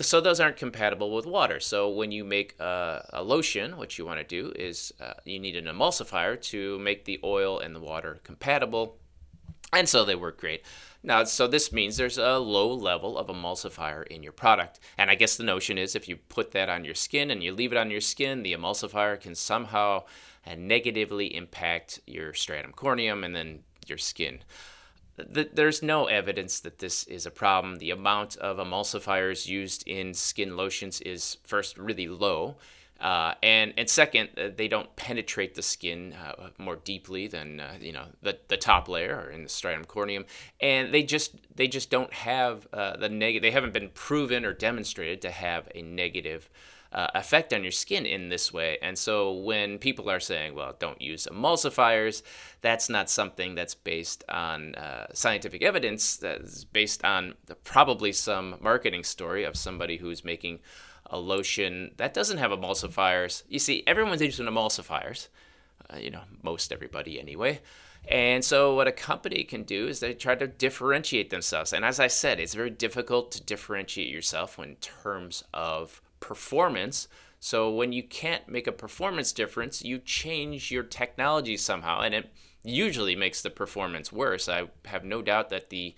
So 0.00 0.20
those 0.20 0.38
aren't 0.38 0.56
compatible 0.56 1.10
with 1.10 1.26
water. 1.26 1.58
So 1.58 1.88
when 1.88 2.12
you 2.12 2.24
make 2.24 2.54
a, 2.60 3.04
a 3.12 3.22
lotion, 3.24 3.76
what 3.76 3.98
you 3.98 4.06
want 4.06 4.20
to 4.20 4.24
do 4.24 4.52
is 4.54 4.94
uh, 5.00 5.14
you 5.24 5.40
need 5.40 5.56
an 5.56 5.64
emulsifier 5.64 6.40
to 6.42 6.78
make 6.78 7.04
the 7.04 7.18
oil 7.24 7.58
and 7.58 7.74
the 7.74 7.80
water 7.80 8.20
compatible, 8.22 8.98
and 9.72 9.88
so 9.88 10.04
they 10.04 10.14
work 10.14 10.38
great. 10.38 10.62
Now, 11.02 11.24
so 11.24 11.46
this 11.46 11.72
means 11.72 11.96
there's 11.96 12.18
a 12.18 12.38
low 12.38 12.72
level 12.72 13.16
of 13.16 13.28
emulsifier 13.28 14.06
in 14.06 14.22
your 14.22 14.32
product. 14.32 14.80
And 14.98 15.10
I 15.10 15.14
guess 15.14 15.36
the 15.36 15.44
notion 15.44 15.78
is 15.78 15.94
if 15.94 16.08
you 16.08 16.16
put 16.16 16.50
that 16.52 16.68
on 16.68 16.84
your 16.84 16.94
skin 16.94 17.30
and 17.30 17.42
you 17.42 17.52
leave 17.52 17.72
it 17.72 17.78
on 17.78 17.90
your 17.90 18.00
skin, 18.00 18.42
the 18.42 18.52
emulsifier 18.52 19.18
can 19.18 19.34
somehow 19.34 20.04
uh, 20.46 20.54
negatively 20.58 21.34
impact 21.34 22.00
your 22.06 22.34
stratum 22.34 22.72
corneum 22.72 23.24
and 23.24 23.34
then 23.34 23.60
your 23.86 23.98
skin 23.98 24.40
there's 25.28 25.82
no 25.82 26.06
evidence 26.06 26.60
that 26.60 26.78
this 26.78 27.04
is 27.04 27.26
a 27.26 27.30
problem. 27.30 27.76
The 27.76 27.90
amount 27.90 28.36
of 28.36 28.58
emulsifiers 28.58 29.46
used 29.46 29.86
in 29.86 30.14
skin 30.14 30.56
lotions 30.56 31.00
is 31.00 31.36
first 31.44 31.78
really 31.78 32.08
low, 32.08 32.56
uh, 33.00 33.32
and 33.42 33.72
and 33.78 33.88
second, 33.88 34.28
uh, 34.36 34.48
they 34.54 34.68
don't 34.68 34.94
penetrate 34.94 35.54
the 35.54 35.62
skin 35.62 36.12
uh, 36.12 36.50
more 36.58 36.76
deeply 36.76 37.26
than 37.26 37.58
uh, 37.58 37.72
you 37.80 37.92
know 37.92 38.04
the 38.20 38.38
the 38.48 38.58
top 38.58 38.88
layer 38.88 39.24
or 39.26 39.30
in 39.30 39.42
the 39.42 39.48
stratum 39.48 39.86
corneum, 39.86 40.26
and 40.60 40.92
they 40.92 41.02
just 41.02 41.34
they 41.54 41.66
just 41.66 41.88
don't 41.88 42.12
have 42.12 42.68
uh, 42.74 42.96
the 42.98 43.08
negative. 43.08 43.42
They 43.42 43.52
haven't 43.52 43.72
been 43.72 43.88
proven 43.94 44.44
or 44.44 44.52
demonstrated 44.52 45.22
to 45.22 45.30
have 45.30 45.66
a 45.74 45.80
negative 45.80 46.50
uh, 46.92 47.08
effect 47.14 47.52
on 47.52 47.62
your 47.62 47.72
skin 47.72 48.04
in 48.04 48.28
this 48.28 48.52
way. 48.52 48.78
And 48.82 48.98
so 48.98 49.32
when 49.32 49.78
people 49.78 50.10
are 50.10 50.20
saying, 50.20 50.54
well, 50.54 50.74
don't 50.78 51.00
use 51.00 51.28
emulsifiers, 51.30 52.22
that's 52.62 52.88
not 52.88 53.08
something 53.08 53.54
that's 53.54 53.74
based 53.74 54.24
on 54.28 54.74
uh, 54.74 55.06
scientific 55.12 55.62
evidence. 55.62 56.16
That's 56.16 56.64
based 56.64 57.04
on 57.04 57.34
probably 57.64 58.12
some 58.12 58.56
marketing 58.60 59.04
story 59.04 59.44
of 59.44 59.56
somebody 59.56 59.98
who's 59.98 60.24
making 60.24 60.60
a 61.06 61.18
lotion 61.18 61.92
that 61.96 62.14
doesn't 62.14 62.38
have 62.38 62.50
emulsifiers. 62.50 63.42
You 63.48 63.58
see, 63.58 63.82
everyone's 63.86 64.22
using 64.22 64.46
emulsifiers, 64.46 65.28
uh, 65.92 65.98
you 65.98 66.10
know, 66.10 66.22
most 66.42 66.72
everybody 66.72 67.20
anyway. 67.20 67.60
And 68.08 68.44
so, 68.44 68.74
what 68.74 68.88
a 68.88 68.92
company 68.92 69.44
can 69.44 69.62
do 69.64 69.86
is 69.86 70.00
they 70.00 70.14
try 70.14 70.34
to 70.34 70.46
differentiate 70.46 71.30
themselves. 71.30 71.72
And 71.72 71.84
as 71.84 72.00
I 72.00 72.06
said, 72.06 72.40
it's 72.40 72.54
very 72.54 72.70
difficult 72.70 73.30
to 73.32 73.42
differentiate 73.42 74.08
yourself 74.08 74.58
in 74.58 74.76
terms 74.76 75.44
of 75.52 76.00
performance. 76.20 77.08
So 77.40 77.70
when 77.70 77.92
you 77.92 78.02
can't 78.02 78.48
make 78.48 78.66
a 78.66 78.72
performance 78.72 79.32
difference, 79.32 79.82
you 79.82 79.98
change 79.98 80.70
your 80.70 80.82
technology 80.82 81.56
somehow, 81.56 82.00
and 82.00 82.14
it 82.14 82.30
usually 82.62 83.16
makes 83.16 83.40
the 83.42 83.50
performance 83.50 84.12
worse. 84.12 84.48
I 84.48 84.68
have 84.84 85.04
no 85.04 85.22
doubt 85.22 85.48
that 85.48 85.70
the 85.70 85.94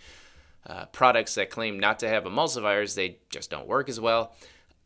uh, 0.67 0.87
products 0.87 1.35
that 1.35 1.51
claim 1.51 1.81
not 1.81 1.99
to 1.99 2.09
have 2.09 2.23
emulsifiers 2.25 2.95
they 2.95 3.19
just 3.31 3.51
don't 3.51 3.67
work 3.67 3.89
as 3.89 3.99
well. 3.99 4.35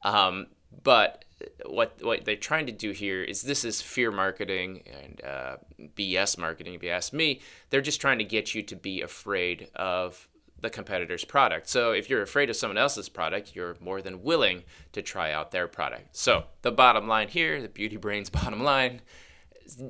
Um, 0.03 0.46
but 0.83 1.25
what 1.66 1.99
what 2.03 2.25
they're 2.25 2.37
trying 2.37 2.66
to 2.66 2.72
do 2.72 2.92
here 2.92 3.22
is 3.22 3.42
this 3.42 3.64
is 3.64 3.83
fear 3.83 4.11
marketing 4.11 4.83
and 4.87 5.20
uh, 5.22 5.57
BS 5.96 6.38
marketing. 6.38 6.75
If 6.75 6.83
you 6.83 6.90
ask 6.90 7.12
me, 7.12 7.40
they're 7.70 7.83
just 7.83 8.01
trying 8.01 8.18
to 8.18 8.25
get 8.25 8.55
you 8.55 8.62
to 8.62 8.77
be 8.77 9.03
afraid 9.03 9.68
of 9.75 10.29
the 10.61 10.71
competitor's 10.71 11.25
product. 11.25 11.69
So 11.69 11.92
if 11.92 12.09
you're 12.09 12.23
afraid 12.23 12.51
of 12.51 12.57
someone 12.57 12.79
else's 12.79 13.09
product, 13.09 13.55
you're 13.55 13.77
more 13.81 14.01
than 14.01 14.23
willing 14.23 14.64
to 14.92 15.03
try 15.03 15.33
out 15.33 15.51
their 15.51 15.69
product. 15.69 16.16
So 16.16 16.45
the 16.62 16.73
bottom 16.73 17.07
line 17.07 17.29
here, 17.29 17.61
the 17.61 17.69
Beauty 17.69 17.97
Brains 17.97 18.31
bottom 18.31 18.62
line, 18.62 19.03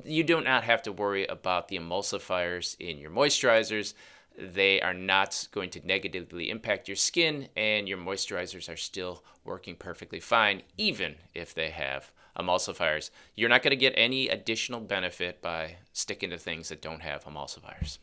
you 0.03 0.23
do 0.23 0.41
not 0.41 0.63
have 0.63 0.81
to 0.83 0.91
worry 0.91 1.25
about 1.27 1.67
the 1.67 1.77
emulsifiers 1.77 2.75
in 2.79 2.97
your 2.97 3.11
moisturizers. 3.11 3.93
They 4.37 4.81
are 4.81 4.93
not 4.93 5.47
going 5.51 5.69
to 5.71 5.85
negatively 5.85 6.49
impact 6.49 6.87
your 6.87 6.95
skin, 6.95 7.47
and 7.55 7.87
your 7.87 7.97
moisturizers 7.97 8.71
are 8.71 8.77
still 8.77 9.23
working 9.43 9.75
perfectly 9.75 10.19
fine, 10.19 10.61
even 10.77 11.15
if 11.33 11.55
they 11.55 11.69
have 11.69 12.11
emulsifiers. 12.37 13.09
You're 13.35 13.49
not 13.49 13.63
going 13.63 13.71
to 13.71 13.77
get 13.77 13.93
any 13.97 14.29
additional 14.29 14.79
benefit 14.79 15.41
by 15.41 15.77
sticking 15.93 16.29
to 16.29 16.37
things 16.37 16.69
that 16.69 16.81
don't 16.81 17.01
have 17.01 17.25
emulsifiers. 17.25 17.97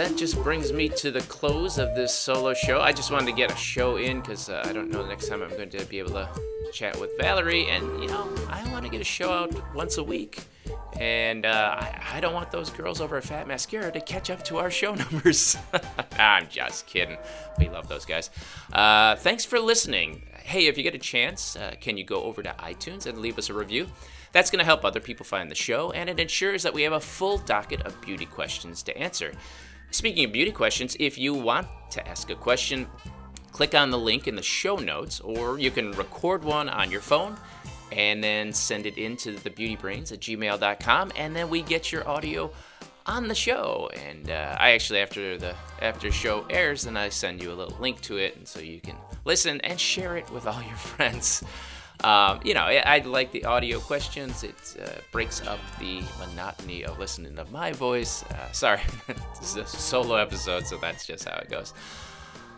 That 0.00 0.16
just 0.16 0.42
brings 0.42 0.72
me 0.72 0.88
to 0.88 1.10
the 1.10 1.20
close 1.22 1.76
of 1.76 1.94
this 1.94 2.14
solo 2.14 2.54
show. 2.54 2.80
I 2.80 2.90
just 2.90 3.12
wanted 3.12 3.26
to 3.26 3.32
get 3.32 3.52
a 3.52 3.56
show 3.56 3.96
in 3.96 4.22
because 4.22 4.48
uh, 4.48 4.62
I 4.64 4.72
don't 4.72 4.90
know 4.90 5.02
the 5.02 5.10
next 5.10 5.28
time 5.28 5.42
I'm 5.42 5.50
going 5.50 5.68
to 5.68 5.84
be 5.84 5.98
able 5.98 6.12
to 6.12 6.26
chat 6.72 6.98
with 6.98 7.10
Valerie. 7.18 7.66
And, 7.68 8.02
you 8.02 8.08
know, 8.08 8.26
I 8.48 8.66
want 8.72 8.86
to 8.86 8.90
get 8.90 9.02
a 9.02 9.04
show 9.04 9.30
out 9.30 9.52
once 9.74 9.98
a 9.98 10.02
week. 10.02 10.40
And 10.98 11.44
uh, 11.44 11.76
I, 11.78 12.14
I 12.14 12.20
don't 12.20 12.32
want 12.32 12.50
those 12.50 12.70
girls 12.70 13.02
over 13.02 13.18
at 13.18 13.24
Fat 13.24 13.46
Mascara 13.46 13.92
to 13.92 14.00
catch 14.00 14.30
up 14.30 14.42
to 14.44 14.56
our 14.56 14.70
show 14.70 14.94
numbers. 15.12 15.58
I'm 16.18 16.48
just 16.48 16.86
kidding. 16.86 17.18
We 17.58 17.68
love 17.68 17.86
those 17.86 18.06
guys. 18.06 18.30
Uh, 18.72 19.16
thanks 19.16 19.44
for 19.44 19.60
listening. 19.60 20.22
Hey, 20.42 20.66
if 20.66 20.78
you 20.78 20.82
get 20.82 20.94
a 20.94 20.98
chance, 20.98 21.56
uh, 21.56 21.74
can 21.78 21.98
you 21.98 22.04
go 22.04 22.22
over 22.22 22.42
to 22.42 22.54
iTunes 22.58 23.04
and 23.04 23.18
leave 23.18 23.36
us 23.36 23.50
a 23.50 23.54
review? 23.54 23.86
That's 24.32 24.50
going 24.50 24.60
to 24.60 24.64
help 24.64 24.82
other 24.82 25.00
people 25.00 25.26
find 25.26 25.50
the 25.50 25.56
show, 25.56 25.90
and 25.90 26.08
it 26.08 26.20
ensures 26.20 26.62
that 26.62 26.72
we 26.72 26.82
have 26.82 26.92
a 26.92 27.00
full 27.00 27.38
docket 27.38 27.82
of 27.82 28.00
beauty 28.00 28.26
questions 28.26 28.82
to 28.84 28.96
answer. 28.96 29.32
Speaking 29.92 30.24
of 30.24 30.32
beauty 30.32 30.52
questions, 30.52 30.96
if 31.00 31.18
you 31.18 31.34
want 31.34 31.66
to 31.90 32.06
ask 32.08 32.30
a 32.30 32.36
question, 32.36 32.86
click 33.50 33.74
on 33.74 33.90
the 33.90 33.98
link 33.98 34.28
in 34.28 34.36
the 34.36 34.42
show 34.42 34.76
notes, 34.76 35.18
or 35.20 35.58
you 35.58 35.70
can 35.70 35.90
record 35.92 36.44
one 36.44 36.68
on 36.68 36.90
your 36.90 37.00
phone 37.00 37.36
and 37.92 38.22
then 38.22 38.52
send 38.52 38.86
it 38.86 38.96
into 38.98 39.32
the 39.32 39.50
at 39.50 39.56
gmail.com, 39.56 41.12
and 41.16 41.34
then 41.34 41.50
we 41.50 41.62
get 41.62 41.90
your 41.90 42.08
audio 42.08 42.52
on 43.04 43.26
the 43.26 43.34
show. 43.34 43.90
And 44.06 44.30
uh, 44.30 44.56
I 44.58 44.72
actually, 44.72 45.00
after 45.00 45.36
the 45.36 45.54
after 45.82 46.12
show 46.12 46.46
airs, 46.48 46.82
then 46.82 46.96
I 46.96 47.08
send 47.08 47.42
you 47.42 47.50
a 47.50 47.54
little 47.54 47.76
link 47.80 48.00
to 48.02 48.16
it, 48.16 48.36
and 48.36 48.46
so 48.46 48.60
you 48.60 48.80
can 48.80 48.96
listen 49.24 49.60
and 49.62 49.80
share 49.80 50.16
it 50.16 50.30
with 50.30 50.46
all 50.46 50.62
your 50.62 50.76
friends. 50.76 51.42
Um, 52.02 52.40
you 52.44 52.54
know, 52.54 52.62
I, 52.62 52.98
like 53.00 53.30
the 53.30 53.44
audio 53.44 53.78
questions. 53.78 54.42
It 54.42 54.76
uh, 54.82 55.00
breaks 55.12 55.46
up 55.46 55.58
the 55.78 56.02
monotony 56.18 56.84
of 56.84 56.98
listening 56.98 57.36
to 57.36 57.44
my 57.46 57.72
voice. 57.72 58.22
Uh, 58.24 58.50
sorry, 58.52 58.80
this 59.38 59.50
is 59.50 59.56
a 59.56 59.66
solo 59.66 60.16
episode, 60.16 60.66
so 60.66 60.78
that's 60.78 61.06
just 61.06 61.28
how 61.28 61.36
it 61.36 61.50
goes. 61.50 61.74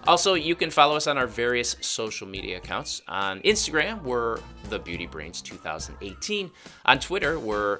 Also, 0.07 0.35
you 0.35 0.57
can 0.57 0.71
follow 0.71 0.97
us 0.97 1.07
on 1.07 1.17
our 1.17 1.29
various 1.29 1.77
social 1.81 2.27
media 2.27 2.57
accounts. 2.57 3.03
On 3.07 3.41
Instagram, 3.43 4.03
we're 4.03 4.41
The 4.69 4.79
Beauty 4.79 5.07
Brains 5.07 5.41
2018. 5.43 6.51
On 6.87 6.99
Twitter, 6.99 7.39
we're 7.39 7.79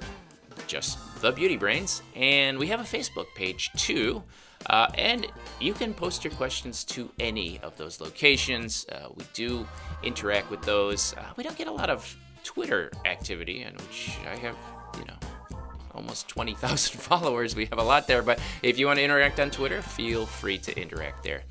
just 0.67 0.97
The 1.21 1.31
Beauty 1.31 1.57
Brains. 1.57 2.01
And 2.15 2.57
we 2.57 2.67
have 2.67 2.79
a 2.79 2.83
Facebook 2.83 3.25
page 3.35 3.71
too. 3.75 4.23
Uh, 4.69 4.87
and 4.95 5.27
you 5.59 5.73
can 5.73 5.93
post 5.93 6.23
your 6.23 6.33
questions 6.33 6.83
to 6.83 7.09
any 7.19 7.59
of 7.59 7.77
those 7.77 7.99
locations. 7.99 8.85
Uh, 8.91 9.09
we 9.15 9.23
do 9.33 9.67
interact 10.03 10.49
with 10.49 10.61
those. 10.61 11.13
Uh, 11.17 11.23
we 11.35 11.43
don't 11.43 11.57
get 11.57 11.67
a 11.67 11.71
lot 11.71 11.89
of 11.89 12.15
Twitter 12.43 12.91
activity, 13.05 13.63
and 13.63 13.79
which 13.81 14.17
I 14.29 14.35
have, 14.37 14.55
you 14.97 15.05
know, 15.05 15.57
almost 15.93 16.27
20,000 16.27 16.99
followers. 16.99 17.55
We 17.55 17.65
have 17.65 17.79
a 17.79 17.83
lot 17.83 18.07
there, 18.07 18.21
but 18.21 18.39
if 18.61 18.77
you 18.77 18.87
want 18.87 18.99
to 18.99 19.03
interact 19.03 19.39
on 19.39 19.51
Twitter, 19.51 19.81
feel 19.81 20.25
free 20.25 20.57
to 20.59 20.79
interact 20.79 21.23
there. 21.23 21.43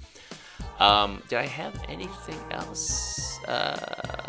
Um, 0.79 1.23
did 1.29 1.39
I 1.39 1.47
have 1.47 1.81
anything 1.89 2.39
else? 2.51 3.39
Uh, 3.47 4.22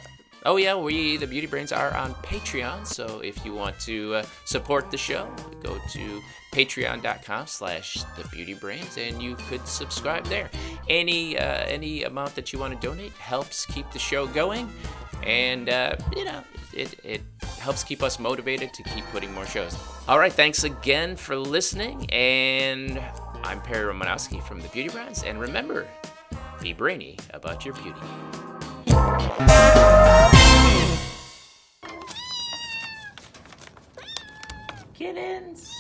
oh 0.46 0.58
yeah, 0.58 0.76
we 0.76 1.18
the 1.18 1.28
Beauty 1.28 1.48
Brains 1.48 1.72
are 1.72 1.94
on 1.96 2.14
Patreon. 2.16 2.86
So 2.86 3.20
if 3.20 3.46
you 3.46 3.54
want 3.54 3.80
to 3.82 4.16
uh, 4.16 4.26
support 4.46 4.92
the 4.92 4.98
show, 4.98 5.34
go 5.62 5.78
to 5.92 6.22
patreon.com/slash 6.52 8.04
the 8.18 8.28
Beauty 8.30 8.54
Brains, 8.54 8.98
and 8.98 9.22
you 9.22 9.36
could 9.48 9.68
subscribe 9.68 10.26
there. 10.26 10.50
Any 10.90 11.38
uh, 11.38 11.66
any 11.66 12.04
amount 12.04 12.36
that 12.36 12.54
you 12.54 12.60
want 12.60 12.80
to 12.80 12.88
donate 12.88 13.14
helps 13.14 13.66
keep 13.66 13.90
the 13.92 14.00
show 14.00 14.28
going, 14.28 14.72
and 15.24 15.70
uh, 15.70 15.96
you 16.16 16.26
know 16.26 16.44
it 16.74 17.00
it 17.04 17.22
helps 17.60 17.84
keep 17.84 18.04
us 18.04 18.20
motivated 18.20 18.74
to 18.74 18.84
keep 18.84 19.06
putting 19.06 19.34
more 19.34 19.46
shows. 19.46 19.78
All 20.08 20.20
right, 20.20 20.34
thanks 20.34 20.64
again 20.64 21.16
for 21.16 21.36
listening, 21.36 22.10
and 22.12 23.02
I'm 23.44 23.62
Perry 23.62 23.94
Romanowski 23.94 24.44
from 24.44 24.62
the 24.62 24.68
Beauty 24.70 24.90
Brains, 24.90 25.24
and 25.24 25.40
remember 25.40 25.88
be 26.62 26.74
brainy 26.74 27.18
about 27.34 27.66
your 27.66 27.74
beauty. 27.74 28.00
Kittens! 35.04 35.73